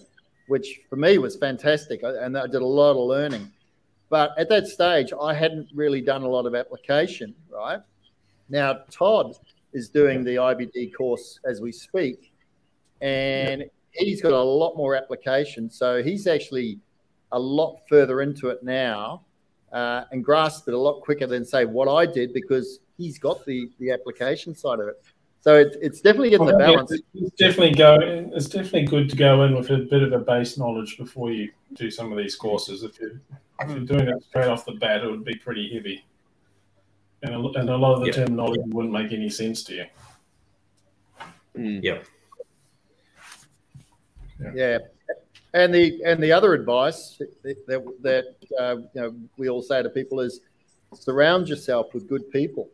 [0.47, 1.97] which for me was fantastic.
[2.03, 3.51] And i did a lot of learning.
[4.15, 7.81] But at that stage i hadn't really done a lot of application right?
[8.47, 9.35] Now, Todd
[9.75, 12.33] is doing the IBD course as we speak,
[13.01, 15.69] and he's got a lot more application.
[15.69, 16.79] So he's actually
[17.31, 19.21] a lot further into it now
[19.71, 23.45] uh, and grasped it a lot quicker than, say, what I did because he's got
[23.45, 25.01] the, the application side of it.
[25.41, 26.91] So it, it's definitely getting the Well, balance.
[27.13, 27.99] It's definitely go.
[28.01, 31.51] It's definitely good to go in with a bit of a base knowledge before you
[31.75, 32.81] do some of these courses.
[32.81, 33.21] If you're,
[33.59, 36.03] if you're doing it straight off the bat, it would be pretty heavy,
[37.25, 38.13] and a, and a lot of the Yeah.
[38.13, 39.85] terminology wouldn't make any sense to you.
[41.57, 41.83] Mm.
[41.83, 42.05] Yep.
[44.39, 44.51] Yeah.
[44.55, 44.77] yeah.
[45.53, 48.25] And the and the other advice that that
[48.59, 50.41] uh, you know we all say to people is
[50.93, 52.69] surround yourself with good people,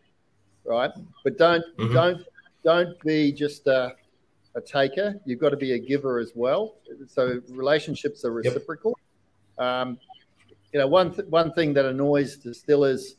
[0.66, 0.92] right?
[1.24, 1.94] But don't Mhm.
[1.94, 2.22] don't
[2.64, 3.96] don't be just a,
[4.56, 5.20] a taker.
[5.26, 6.76] You've got to be a giver as well.
[7.08, 8.54] So relationships are Yep.
[8.54, 8.98] reciprocal.
[9.60, 10.00] Um,
[10.74, 13.16] you know, one th- one thing that annoys distillers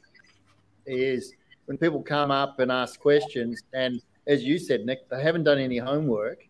[0.86, 1.34] is
[1.66, 5.58] when people come up and ask questions, and as you said, Nick, they haven't done
[5.58, 6.46] any homework,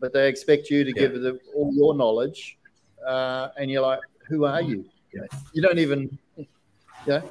[0.00, 1.08] but they expect you to Yeah.
[1.08, 2.58] give them all your knowledge,
[3.06, 4.84] uh, and you're like, "Who are you?
[5.12, 5.22] Yeah.
[5.52, 6.46] You don't even, you
[7.06, 7.22] know,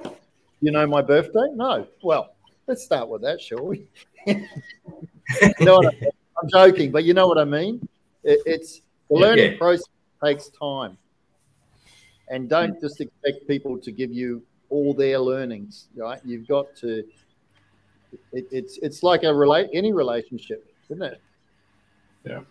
[0.61, 1.47] you know my birthday?
[1.53, 1.88] No.
[2.01, 2.36] Well,
[2.67, 3.88] let's start with that, shall we?
[4.26, 6.11] what I,
[6.41, 7.88] I'm joking, but you know what I mean.
[8.23, 9.57] It, it's the learning yeah.
[9.57, 9.86] process
[10.23, 10.97] takes time,
[12.30, 14.43] and don't just expect people to give you
[14.76, 15.88] all their learnings.
[15.95, 16.19] Right?
[16.23, 17.03] You've got to.
[18.32, 21.21] It, it's it's like a relate any relationship, isn't it?
[22.26, 22.41] Yeah.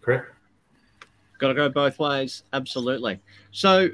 [0.00, 0.32] Correct.
[1.38, 2.44] Got to go both ways.
[2.52, 3.20] Absolutely.
[3.50, 3.88] So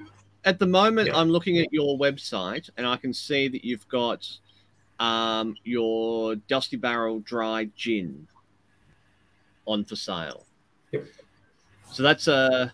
[0.44, 1.16] at the moment, Yeah.
[1.16, 4.28] I'm looking at your website and I can see that you've got
[5.00, 8.26] um, your Dusty Barrel Dry Gin
[9.66, 10.44] on for sale.
[10.92, 11.06] Yep.
[11.90, 12.72] So that's a,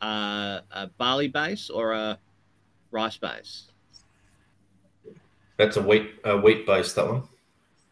[0.00, 2.18] a, a barley base or a
[2.92, 3.64] rice base?
[5.56, 6.92] That's a wheat a wheat base.
[6.92, 7.22] That one.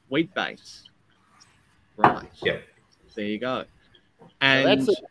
[0.08, 0.84] Wheat base.
[1.96, 2.28] Right.
[2.42, 2.62] Yep.
[3.14, 3.64] There you go.
[4.20, 5.04] Now, And that's it.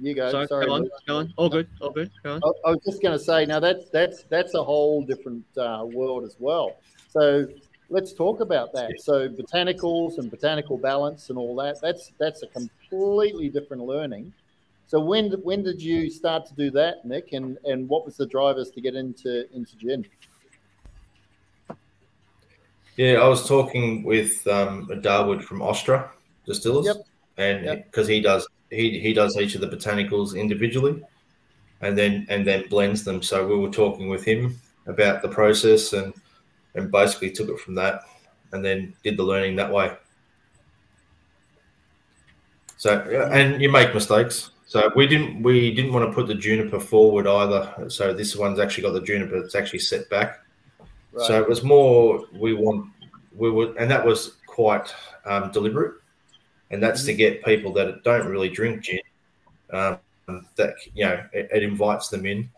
[0.00, 0.30] You go.
[0.30, 1.34] sorry, Sorry, go on, go on.
[1.36, 2.10] All good, all good.
[2.22, 2.42] Go on.
[2.44, 5.84] I, I was just going to say now that's that's that's a whole different uh,
[5.90, 6.76] world as well.
[7.08, 7.48] So
[7.90, 9.00] let's talk about that.
[9.00, 11.80] So botanicals and botanical balance and all that.
[11.80, 14.32] That's that's a completely different learning.
[14.88, 17.34] So when when did you start to do that, Nick?
[17.34, 20.06] And and what was the drivers to get into into gin?
[22.96, 26.10] Yeah, I was talking with um, Darwood from Ostra
[26.46, 26.96] Distillers, Yep.
[27.36, 27.84] and Yep.
[27.84, 31.02] because he does he he does each of the botanicals individually,
[31.82, 33.22] and then and then blends them.
[33.22, 36.14] So we were talking with him about the process and
[36.74, 38.04] and basically took it from that,
[38.52, 39.94] and then did the learning that way.
[42.78, 43.00] So
[43.32, 44.50] and you make mistakes.
[44.68, 47.88] So we didn't we didn't want to put the juniper forward either.
[47.88, 49.36] So this one's actually got the juniper.
[49.36, 50.40] It's actually set back.
[51.12, 51.26] Right.
[51.26, 52.92] So it was more we want
[53.34, 54.94] we would, and that was quite
[55.24, 55.94] um, deliberate,
[56.70, 59.00] and that's to get people that don't really drink gin.
[59.70, 59.98] Um,
[60.56, 62.50] that you know, it, it invites them in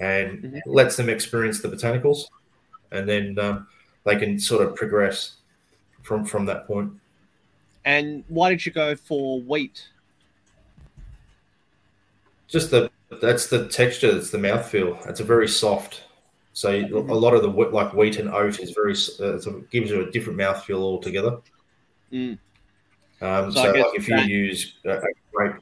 [0.00, 0.60] and Mhm.
[0.66, 2.24] lets them experience the botanicals,
[2.90, 3.68] and then um,
[4.02, 5.36] they can sort of progress
[6.02, 6.92] from from that point.
[7.84, 9.86] And why did you go for wheat?
[12.54, 12.88] Just the
[13.20, 15.04] that's the texture, it's the mouthfeel.
[15.08, 16.04] It's a very soft.
[16.52, 19.70] So you- a lot of the wheat- like wheat and oat is very uh, it
[19.70, 21.40] gives you a different mouthfeel altogether.
[22.12, 22.38] Mm.
[23.20, 25.56] Um, So so, like if you that- use a, a grape,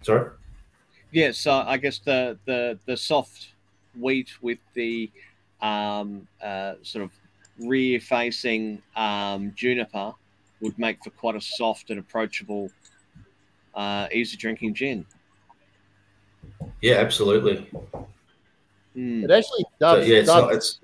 [0.00, 0.30] sorry,
[1.12, 3.52] Yeah, so I guess the the the soft
[3.94, 5.10] wheat with the
[5.60, 7.12] um, uh, sort of
[7.58, 10.14] rear facing um, juniper
[10.60, 12.70] would make for quite a soft and approachable,
[13.74, 15.04] uh, easy drinking gin.
[16.82, 17.66] Yeah, absolutely.
[18.96, 19.24] Mm.
[19.24, 20.08] it actually So, does.
[20.08, 20.78] yeah, it's does- not, it's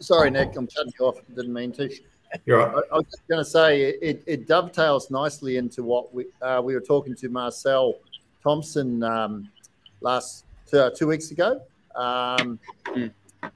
[0.00, 1.18] sorry, Nick, I'm cutting you off.
[1.34, 1.88] Didn't mean to.
[2.46, 2.68] you're right.
[2.68, 6.60] I, I was just going to say it, it dovetails nicely into what we uh,
[6.62, 7.94] we were talking to Marcel
[8.42, 9.48] Thompson um,
[10.00, 11.60] last uh, two weeks ago
[11.94, 12.58] um,
[12.88, 13.10] Mm.
[13.42, 13.50] uh,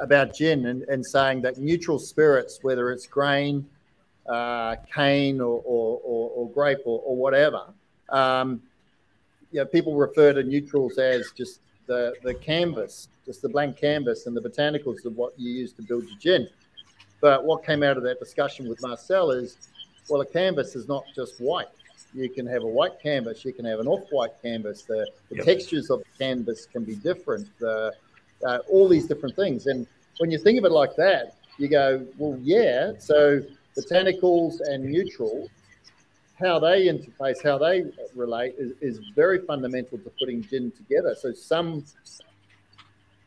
[0.00, 3.64] about gin and, and saying that neutral spirits, whether it's grain,
[4.28, 7.62] uh, cane, or, or, or, or grape, or, or whatever,
[8.10, 8.60] um,
[9.56, 14.26] you know, people refer to neutrals as just the, the canvas, just the blank canvas,
[14.26, 16.46] and the botanicals of what you use to build your gin.
[17.22, 19.56] But what came out of that discussion with Marcel is,
[20.10, 21.68] well, a canvas is not just white.
[22.12, 24.82] You can have a white canvas, you can have an off-white canvas.
[24.82, 25.46] The, the Yep.
[25.46, 27.48] textures of the canvas can be different.
[27.58, 27.94] The,
[28.46, 29.68] uh, all these different things.
[29.68, 29.86] And
[30.18, 32.92] when you think of it like that, you go, well, yeah.
[32.98, 33.40] So
[33.74, 35.48] botanicals and neutrals,
[36.38, 37.84] how they interface, how they
[38.14, 41.14] relate, is, is very fundamental to putting gin together.
[41.18, 41.84] So some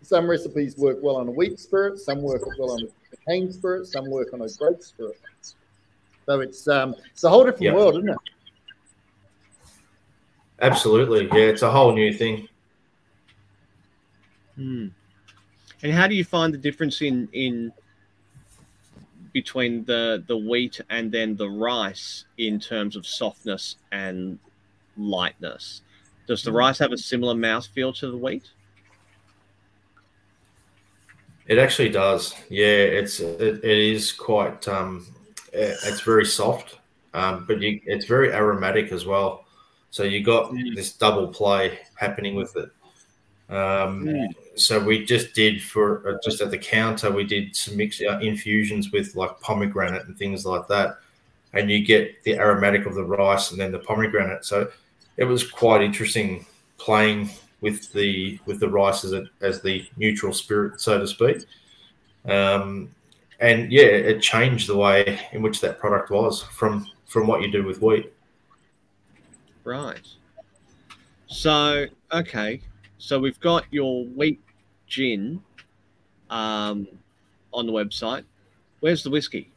[0.01, 3.85] some recipes work well on a wheat spirit, some work well on a cane spirit,
[3.85, 5.19] some work on a grape spirit.
[6.25, 7.73] So it's um, it's a whole different Yeah.
[7.73, 8.17] world, isn't it?
[10.61, 12.47] Absolutely, yeah, it's a whole new thing.
[14.57, 14.91] Mm.
[15.81, 17.71] And how do you find the difference in in
[19.43, 24.37] between the the wheat and then the rice in terms of softness and
[24.97, 25.81] lightness?
[26.27, 28.47] Does the rice have a similar mouthfeel to the wheat?
[31.47, 32.35] It actually does.
[32.49, 34.67] Yeah, it's it, it is quite.
[34.67, 35.07] Um,
[35.53, 36.77] it- it's very soft,
[37.13, 39.45] um, but you, it's very aromatic as well.
[39.89, 40.75] So you got Mm.
[40.75, 42.69] this double play happening with it.
[43.59, 44.27] Um, Mm.
[44.59, 48.19] So we just did for uh, just at the counter, we did some mix uh,
[48.19, 50.99] infusions with like pomegranate and things like that,
[51.53, 54.45] and you get the aromatic of the rice and then the pomegranate.
[54.45, 54.69] So
[55.17, 56.45] it was quite interesting
[56.77, 57.29] playing
[57.61, 61.45] with the with the rice as, a, as the neutral spirit, so to speak.
[62.25, 62.93] Um,
[63.39, 67.51] and yeah, it changed the way in which that product was from from what you
[67.51, 68.13] do with wheat.
[69.63, 70.07] Right.
[71.27, 72.61] So, okay.
[72.97, 74.41] So we've got your wheat
[74.89, 75.41] gin
[76.29, 76.87] um,
[77.53, 78.23] on the website.
[78.81, 79.51] Where's the whiskey?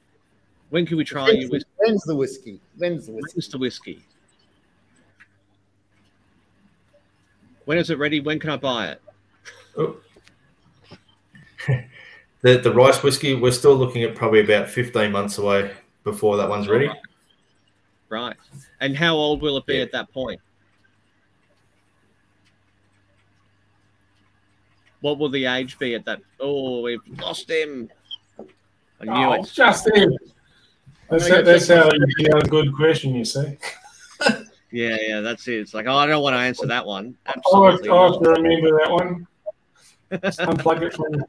[0.71, 1.71] When can we try your whiskey?
[1.77, 2.61] When's the whiskey?
[2.79, 3.33] When's the whiskey?
[3.35, 4.03] When's the whiskey?
[7.65, 8.21] When is it ready?
[8.21, 9.03] When can I buy it?
[12.43, 15.71] The the rice whiskey, we're still looking at probably about fifteen months away
[16.05, 16.91] before that one's ready.
[18.09, 18.37] Right.
[18.81, 19.83] And how old will it be Yeah.
[19.83, 20.41] at that point?
[25.03, 26.20] What will the age be at that?
[26.41, 27.91] Oh, we've lost him.
[29.01, 29.51] I knew Oh, it.
[29.53, 30.16] just in.
[31.11, 33.59] That's, I'm that's how you get a good question, you see.
[34.74, 35.57] Yeah, yeah, that's it.
[35.61, 37.15] It's like, oh, I don't want to answer that one.
[37.27, 37.91] I have, Absolutely.
[37.91, 39.27] I have to remember that one.
[40.57, 41.23] Unplug it from.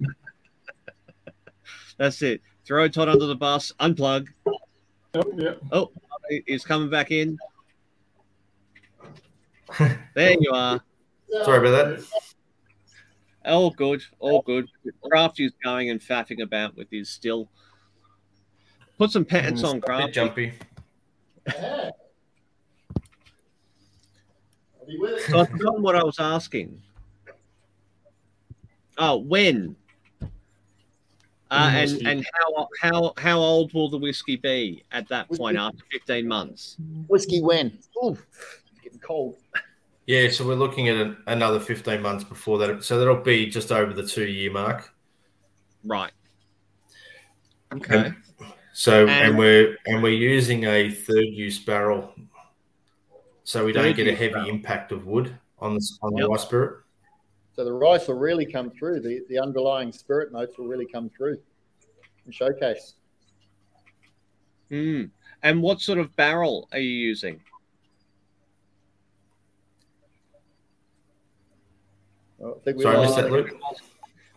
[1.97, 2.41] That's it.
[2.63, 3.73] Throw Todd under the bus.
[3.81, 4.29] Unplug.
[4.47, 4.53] Oh,
[5.35, 5.55] yeah.
[6.29, 7.37] He- He's coming back in.
[10.15, 10.81] There you are.
[11.43, 12.05] Sorry about that.
[13.45, 14.03] All good.
[14.19, 14.69] All good.
[15.03, 17.49] Crafty's going and faffing about with his still.
[18.97, 20.11] Put some pants mm, on, A bit Crafty.
[20.11, 20.53] jumpy.
[21.47, 21.89] Yeah.
[24.79, 25.31] I'll be with it.
[25.31, 26.81] So I've forgotten what I was asking.
[28.97, 29.75] Oh, when?
[31.51, 35.57] Uh, mm, and and how how how old will the whiskey be at that point
[35.57, 36.77] after fifteen months?
[37.07, 37.77] Whiskey when?
[38.03, 39.37] Ooh, it's getting cold.
[40.05, 42.83] Yeah, so we're looking at an, another 15 months before that.
[42.83, 44.93] So that'll be just over the two year mark.
[45.83, 46.11] Right.
[47.73, 47.97] Okay.
[48.07, 48.15] And-
[48.75, 52.11] So And- and, we're and we're using a third use barrel,
[53.43, 54.49] so we don't get a heavy barrel.
[54.49, 56.21] impact of wood on the on Yep.
[56.23, 56.83] the rice spirit.
[57.55, 59.01] So the rice will really come through.
[59.01, 61.37] The, the underlying spirit notes will really come through
[62.25, 62.95] and showcase.
[64.69, 65.03] Hmm.
[65.43, 67.35] And what sort of barrel are you using?
[67.35, 67.39] I
[72.32, 73.31] think we Sorry, I lost missed that.
[73.31, 73.55] Luke.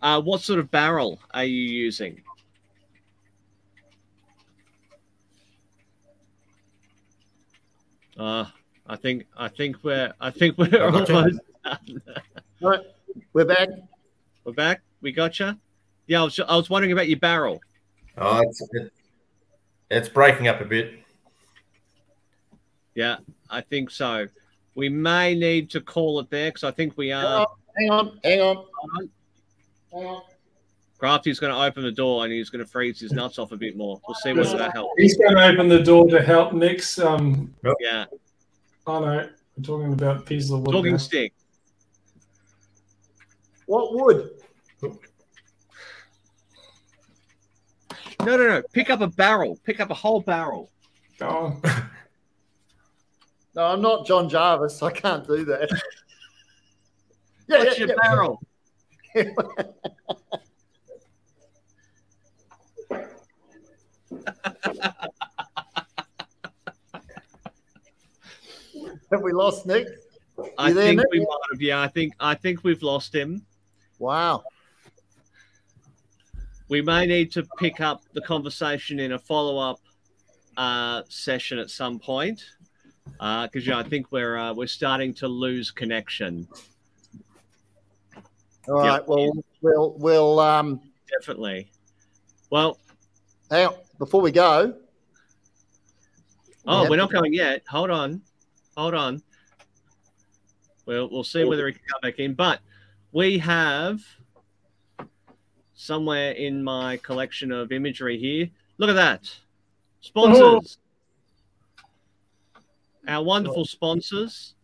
[0.00, 2.22] Uh, what sort of barrel are you using?
[8.16, 8.44] Uh,
[8.86, 11.40] I think I think we're I think we're I almost done.
[12.62, 12.80] Right,
[13.32, 13.68] we're back.
[14.44, 14.82] We're back.
[15.00, 15.56] We got you.
[16.06, 17.60] Yeah, I was, I was wondering about your barrel.
[18.16, 18.62] Oh, it's,
[19.90, 20.94] it's breaking up a bit.
[22.94, 23.16] Yeah,
[23.50, 24.28] I think so.
[24.76, 27.48] We may need to call it there because I think we are.
[27.78, 28.64] Hang on, hang on,
[29.92, 30.22] hang on.
[30.98, 33.56] Crafty's going to open the door and he's going to freeze his nuts off a
[33.56, 34.00] bit more.
[34.08, 34.94] We'll see whether that helps.
[34.96, 36.98] He's going to open the door to help Nick's.
[36.98, 38.06] Um, Yeah,
[38.86, 40.72] oh no, we're talking about pieces of wood.
[40.72, 40.96] talking now.
[40.98, 41.34] stick.
[43.66, 44.30] What wood?
[48.20, 48.62] No, no, no.
[48.72, 49.58] Pick up a barrel.
[49.64, 50.70] Pick up a whole barrel.
[51.20, 51.60] Oh,
[53.54, 54.82] No, I'm not John Jarvis.
[54.82, 55.70] I can't do that.
[57.48, 58.42] yeah, What's yeah, your barrel?
[69.12, 69.86] Have we lost Nick?
[70.58, 71.06] I there, think Nick?
[71.10, 71.62] we might have.
[71.62, 73.46] Yeah, I think I think we've lost him.
[73.98, 74.42] Wow.
[76.68, 79.78] We may need to pick up the conversation in a follow-up
[80.56, 82.44] uh, session at some point
[83.04, 86.48] because yeah, I think we're uh, we're starting to lose connection.
[88.68, 88.90] All Yeah.
[88.90, 89.08] right.
[89.08, 90.80] Well, we'll we'll um
[91.20, 91.70] Definitely.
[92.50, 92.78] Well,
[93.50, 93.74] hang on.
[93.98, 94.74] before we go.
[96.66, 96.90] oh, Yep.
[96.90, 97.62] we're not going yet.
[97.68, 98.22] Hold on,
[98.76, 99.22] hold on.
[100.84, 102.34] We'll we'll see whether he can come back in.
[102.34, 102.60] But
[103.12, 104.00] we have
[105.74, 108.48] somewhere in my collection of imagery here.
[108.78, 109.30] Look at that.
[110.00, 110.78] Sponsors.
[113.08, 114.54] Our wonderful sponsors.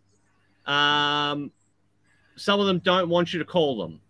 [0.66, 1.52] Um,
[2.36, 4.00] some of them don't want you to call them.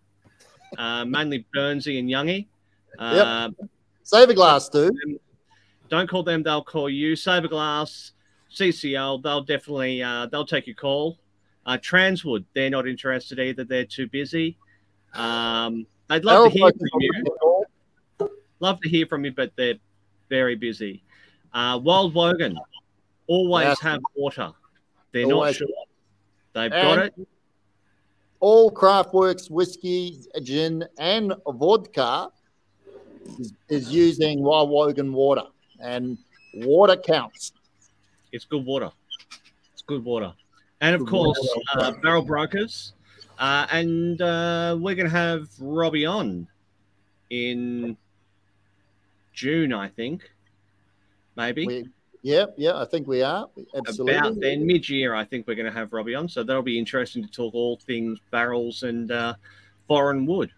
[0.77, 2.47] Uh, mainly Burnsy and Youngie.
[2.97, 3.49] Uh,
[4.03, 4.93] Save a glass, dude.
[5.89, 7.13] Don't call them; they'll call you.
[7.13, 8.11] Saverglass,
[8.53, 11.17] CCL, they'll definitely uh, they'll take your call.
[11.65, 14.57] Uh, Transwood, they're not interested either; they're too busy.
[15.13, 17.11] Um, they'd love to hear from you.
[17.15, 17.65] on the call.
[18.59, 19.75] Love to hear from you, but they're
[20.29, 21.03] very busy.
[21.53, 22.57] Uh, Wild Wogan,
[23.27, 24.51] always have water.
[25.11, 25.59] They're Always.
[25.61, 25.67] not sure.
[26.53, 27.13] They've got it.
[28.43, 32.27] All Craftworks whiskey, gin, and vodka
[33.39, 35.45] is, is using Wild Wogan water,
[35.79, 36.17] and
[36.55, 37.53] water counts.
[38.33, 38.91] It's good water.
[39.71, 40.33] It's good water.
[40.81, 42.91] And of Good course, uh, Barrel Brokers.
[43.39, 46.45] Uh, and uh, we're going to have Robbie on
[47.29, 47.95] in
[49.31, 50.29] June, I think.
[51.37, 51.65] Maybe.
[51.65, 51.89] We,
[52.23, 54.15] yeah, yeah, I think we are absolutely.
[54.15, 56.29] About then, mid year, I think we're going to have Robbie on.
[56.29, 59.33] So that'll be interesting to talk all things barrels and uh,
[59.89, 60.49] foreign wood.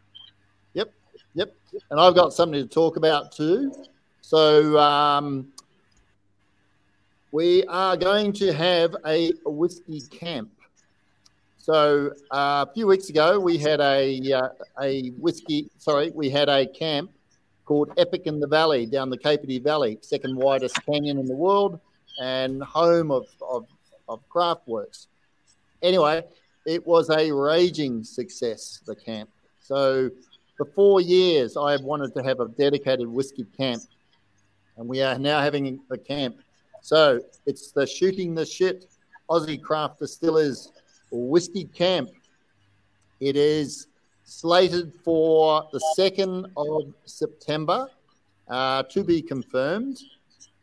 [0.76, 0.94] Yep.
[1.34, 1.56] Yep.
[1.90, 3.74] And I've got something to talk about too.
[4.22, 5.48] So um,
[7.32, 10.52] we are going to have a whiskey camp.
[11.58, 15.72] So uh, a few weeks ago, we had a uh, a whiskey.
[15.80, 17.10] Sorry, we had a camp
[17.66, 21.80] called Epic in the Valley down the Capertee Valley, second widest canyon in the world,
[22.22, 23.66] and home of of,
[24.08, 25.08] of Craftworks.
[25.82, 26.24] Anyway,
[26.66, 28.82] it was a raging success.
[28.86, 29.30] The camp.
[29.60, 30.10] So
[30.58, 33.84] for four years, I have wanted to have a dedicated whiskey camp,
[34.78, 36.38] and we are now having a camp.
[36.82, 38.86] So it's the shooting the shit
[39.30, 40.72] Aussie craft distillers
[41.12, 42.10] whiskey camp.
[43.20, 43.88] It is
[44.26, 47.88] slated for the second of September,
[48.48, 50.00] uh, to be confirmed,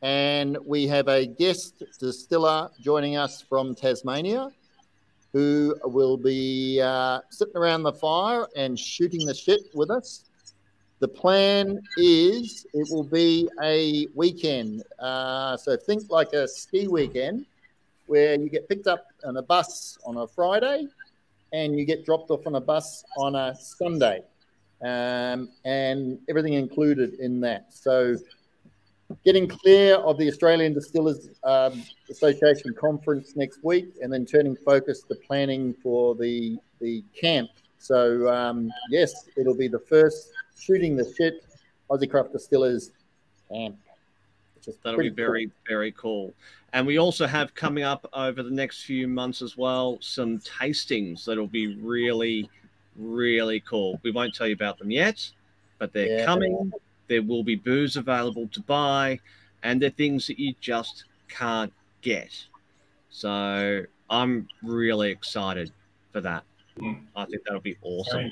[0.02, 4.50] and we have a guest distiller joining us from Tasmania
[5.32, 10.24] who will be uh, sitting around the fire and shooting the shit with us.
[10.98, 14.82] The plan is it will be a weekend.
[14.98, 17.46] Uh, so think like a ski weekend
[18.06, 20.86] where you get picked up on a bus on a Friday
[21.52, 24.22] and you get dropped off on a bus on a Sunday.
[24.82, 27.72] Um, and everything included in that.
[27.72, 28.16] So
[29.24, 35.02] getting clear of the Australian Distillers um, Association conference next week, and then turning focus
[35.08, 37.50] to planning for the the camp.
[37.78, 41.44] So um, yes, it'll be the first shooting the shit
[41.90, 42.90] Aussie Craft Distillers
[43.52, 43.76] camp.
[44.64, 45.26] Which is That'll be pretty cool.
[45.26, 46.34] very, very cool.
[46.72, 51.24] And we also have coming up over the next few months as well some tastings
[51.24, 52.48] that'll be really,
[52.96, 53.98] really cool.
[54.02, 55.28] We won't tell you about them yet,
[55.78, 56.24] but they're Yeah.
[56.24, 56.72] coming.
[57.08, 59.18] There will be booze available to buy,
[59.64, 62.46] and they're things that you just can't get.
[63.10, 65.72] So I'm really excited
[66.12, 66.44] for that.
[66.78, 67.02] Mm.
[67.16, 68.30] I think that'll be awesome.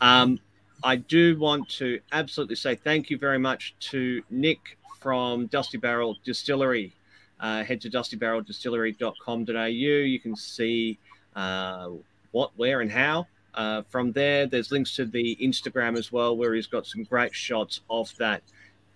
[0.00, 0.38] Um,
[0.84, 6.16] I do want to absolutely say thank you very much to Nick from Dusty Barrel
[6.24, 6.92] Distillery.
[7.38, 9.62] Uh, head to dustybarreldistillery.com.au.
[9.62, 10.98] You can see
[11.36, 11.90] uh,
[12.32, 13.28] what, where, and how.
[13.54, 17.32] Uh, from there, there's links to the Instagram as well, where he's got some great
[17.32, 18.42] shots of that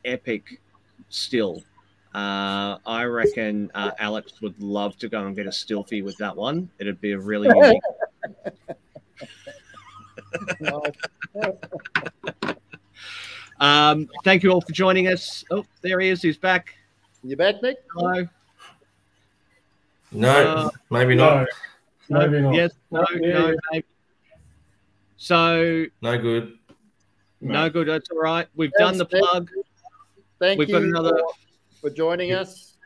[0.05, 0.61] epic
[1.11, 1.63] still.
[2.13, 6.35] Uh, I reckon uh, Alex would love to go and get a stilfie with that
[6.35, 6.69] one.
[6.81, 7.81] It'd be a really unique
[13.61, 15.45] Um, thank you all for joining us.
[15.51, 16.23] Oh, there he is.
[16.23, 16.75] He's back.
[17.23, 17.77] You back, Nick?
[17.95, 18.27] Hello.
[20.13, 21.49] No, Uh, maybe No, not.
[22.09, 22.55] maybe not.
[22.55, 22.73] Yes.
[22.91, 23.05] No.
[23.21, 23.49] Yeah, no.
[23.51, 23.55] yeah.
[23.73, 23.85] maybe.
[25.19, 26.59] So No good.
[27.41, 27.87] no good.
[27.89, 28.49] That's all right.
[28.57, 29.51] We've done the plug.
[30.39, 31.19] Thank We've you got another.
[31.81, 32.79] for, for joining us.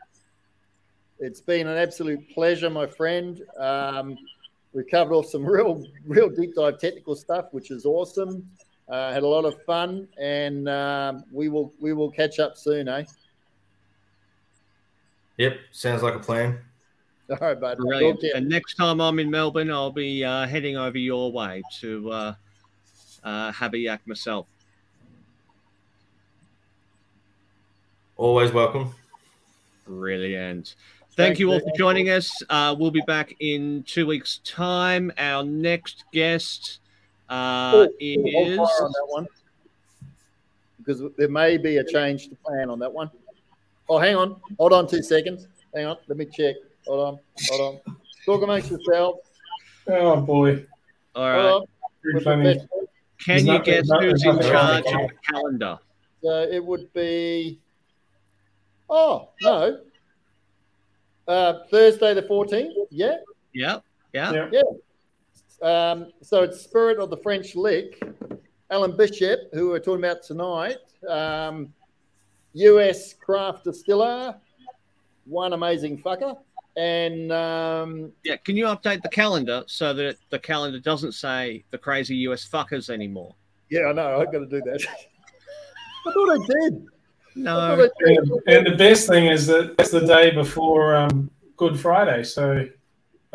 [1.19, 3.41] It's been an absolute pleasure, my friend.
[3.57, 4.17] Um,
[4.73, 8.45] we covered off some real, real deep dive technical stuff, which is awesome.
[8.87, 12.87] Uh, had a lot of fun, and um, we will we will catch up soon,
[12.87, 13.03] eh?
[15.37, 16.59] Yep, sounds like a plan.
[17.29, 17.77] All right, bud.
[17.77, 18.15] Brilliant.
[18.15, 18.33] Talk to you.
[18.35, 22.33] And next time I'm in Melbourne, I'll be uh, heading over your way to uh,
[23.23, 24.45] uh, have a yak myself.
[28.17, 28.93] Always welcome.
[29.85, 30.75] Brilliant.
[31.15, 32.31] Thank Thanks, you all for joining us.
[32.49, 35.11] Uh, we'll be back in two weeks' time.
[35.17, 36.79] Our next guest
[37.29, 38.59] uh, Oh, is.
[38.59, 39.27] on that one
[40.77, 43.09] because there may be a change to plan on that one.
[43.89, 44.39] Oh, hang on.
[44.59, 45.47] Hold on two seconds.
[45.73, 45.97] Hang on.
[46.07, 46.55] Let me check.
[46.87, 47.19] Hold on.
[47.49, 47.95] Hold on.
[48.25, 49.19] Talk amongst yourselves.
[49.87, 50.65] Oh boy.
[51.15, 51.51] All Hold right.
[51.51, 51.65] on.
[52.01, 52.43] Pretty We're funny.
[52.43, 52.89] professional.
[53.19, 55.79] Can you guess who's in charge of the calendar?
[56.23, 57.59] So it would be.
[58.89, 59.79] Oh no.
[61.27, 62.75] Uh, Thursday the fourteenth.
[62.91, 63.17] Yeah.
[63.53, 63.79] Yeah.
[64.13, 64.49] Yeah.
[64.51, 64.61] Yeah.
[65.61, 68.01] Um, so it's Spirit of the French Lick.
[68.71, 70.77] Alan Bishop, who we're talking about tonight,
[71.07, 71.71] um,
[72.53, 74.35] US craft distiller,
[75.25, 76.35] one amazing fucker,
[76.75, 78.37] and um, Yeah.
[78.37, 82.89] Can you update the calendar so that the calendar doesn't say the crazy US fuckers
[82.89, 83.35] anymore?
[83.69, 84.81] yeah, I know I've got to do that.
[86.07, 86.85] I thought I did.
[87.35, 87.89] No.
[87.99, 92.67] And, and the best thing is that it's the day before um, Good Friday, so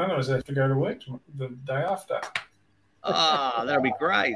[0.01, 1.01] I don't have to go to work
[1.37, 2.21] the day after.
[3.05, 4.35] Ah, that'll be great.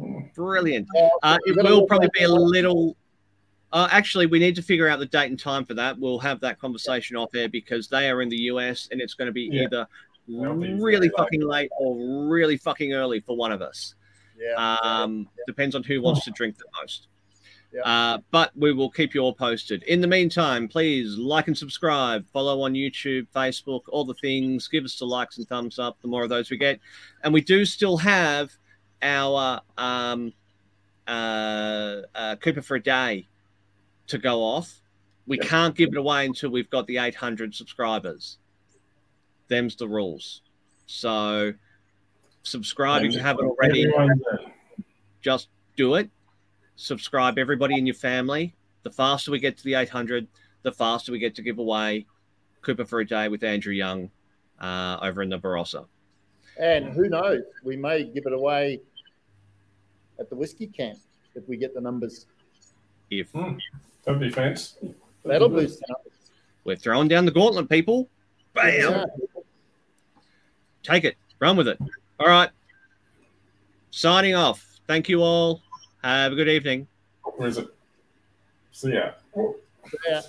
[0.00, 0.32] Mm.
[0.34, 0.88] Brilliant.
[0.96, 2.96] Oh, Uh, it will probably be a little.
[3.72, 5.98] Uh, actually, we need to figure out the date and time for that.
[5.98, 9.26] We'll have that conversation off air because they are in the US and it's going
[9.26, 9.64] to be Yeah.
[9.64, 9.86] either
[10.26, 11.12] be really very late.
[11.16, 13.94] fucking late or really fucking early for one of us.
[14.38, 14.54] Yeah.
[14.82, 17.08] Um, depends on who wants to drink the most.
[17.76, 17.82] Yeah.
[17.82, 19.82] Uh, but we will keep you all posted.
[19.82, 24.66] In the meantime, please like and subscribe, follow on YouTube, Facebook, all the things.
[24.66, 26.00] Give us the likes and thumbs up.
[26.00, 26.80] The more of those we get,
[27.22, 28.50] and we do still have
[29.02, 30.32] our um,
[31.06, 33.26] uh, uh, Cooper for a day
[34.06, 34.80] to go off.
[35.26, 38.38] We can't give it away until we've got the 800 subscribers.
[39.48, 40.40] Them's the rules.
[40.86, 41.52] So
[42.42, 43.86] subscribe if you haven't already
[45.20, 46.08] just do it.
[46.76, 48.54] Subscribe everybody in your family.
[48.82, 50.26] The faster we get to the 800,
[50.62, 52.06] the faster we get to give away
[52.62, 54.10] Cooper for a day with Andrew Young
[54.60, 55.86] uh, over in the Barossa.
[56.58, 57.42] And who knows?
[57.64, 58.80] We may give it away
[60.18, 60.98] at the whiskey camp
[61.34, 62.26] if we get the numbers.
[63.10, 63.32] If
[64.04, 64.94] that'd be fancy.
[65.24, 66.12] That'll boost the numbers.
[66.64, 68.08] we're throwing down the gauntlet, people,
[68.54, 69.04] bam, Yeah.
[70.82, 71.78] take it, run with it.
[72.18, 72.50] All right.
[73.90, 74.80] Signing off.
[74.86, 75.62] Thank you all.
[76.06, 76.86] Have a good evening.
[77.34, 77.66] Where is it?
[78.70, 79.10] See ya.
[80.08, 80.22] Yeah.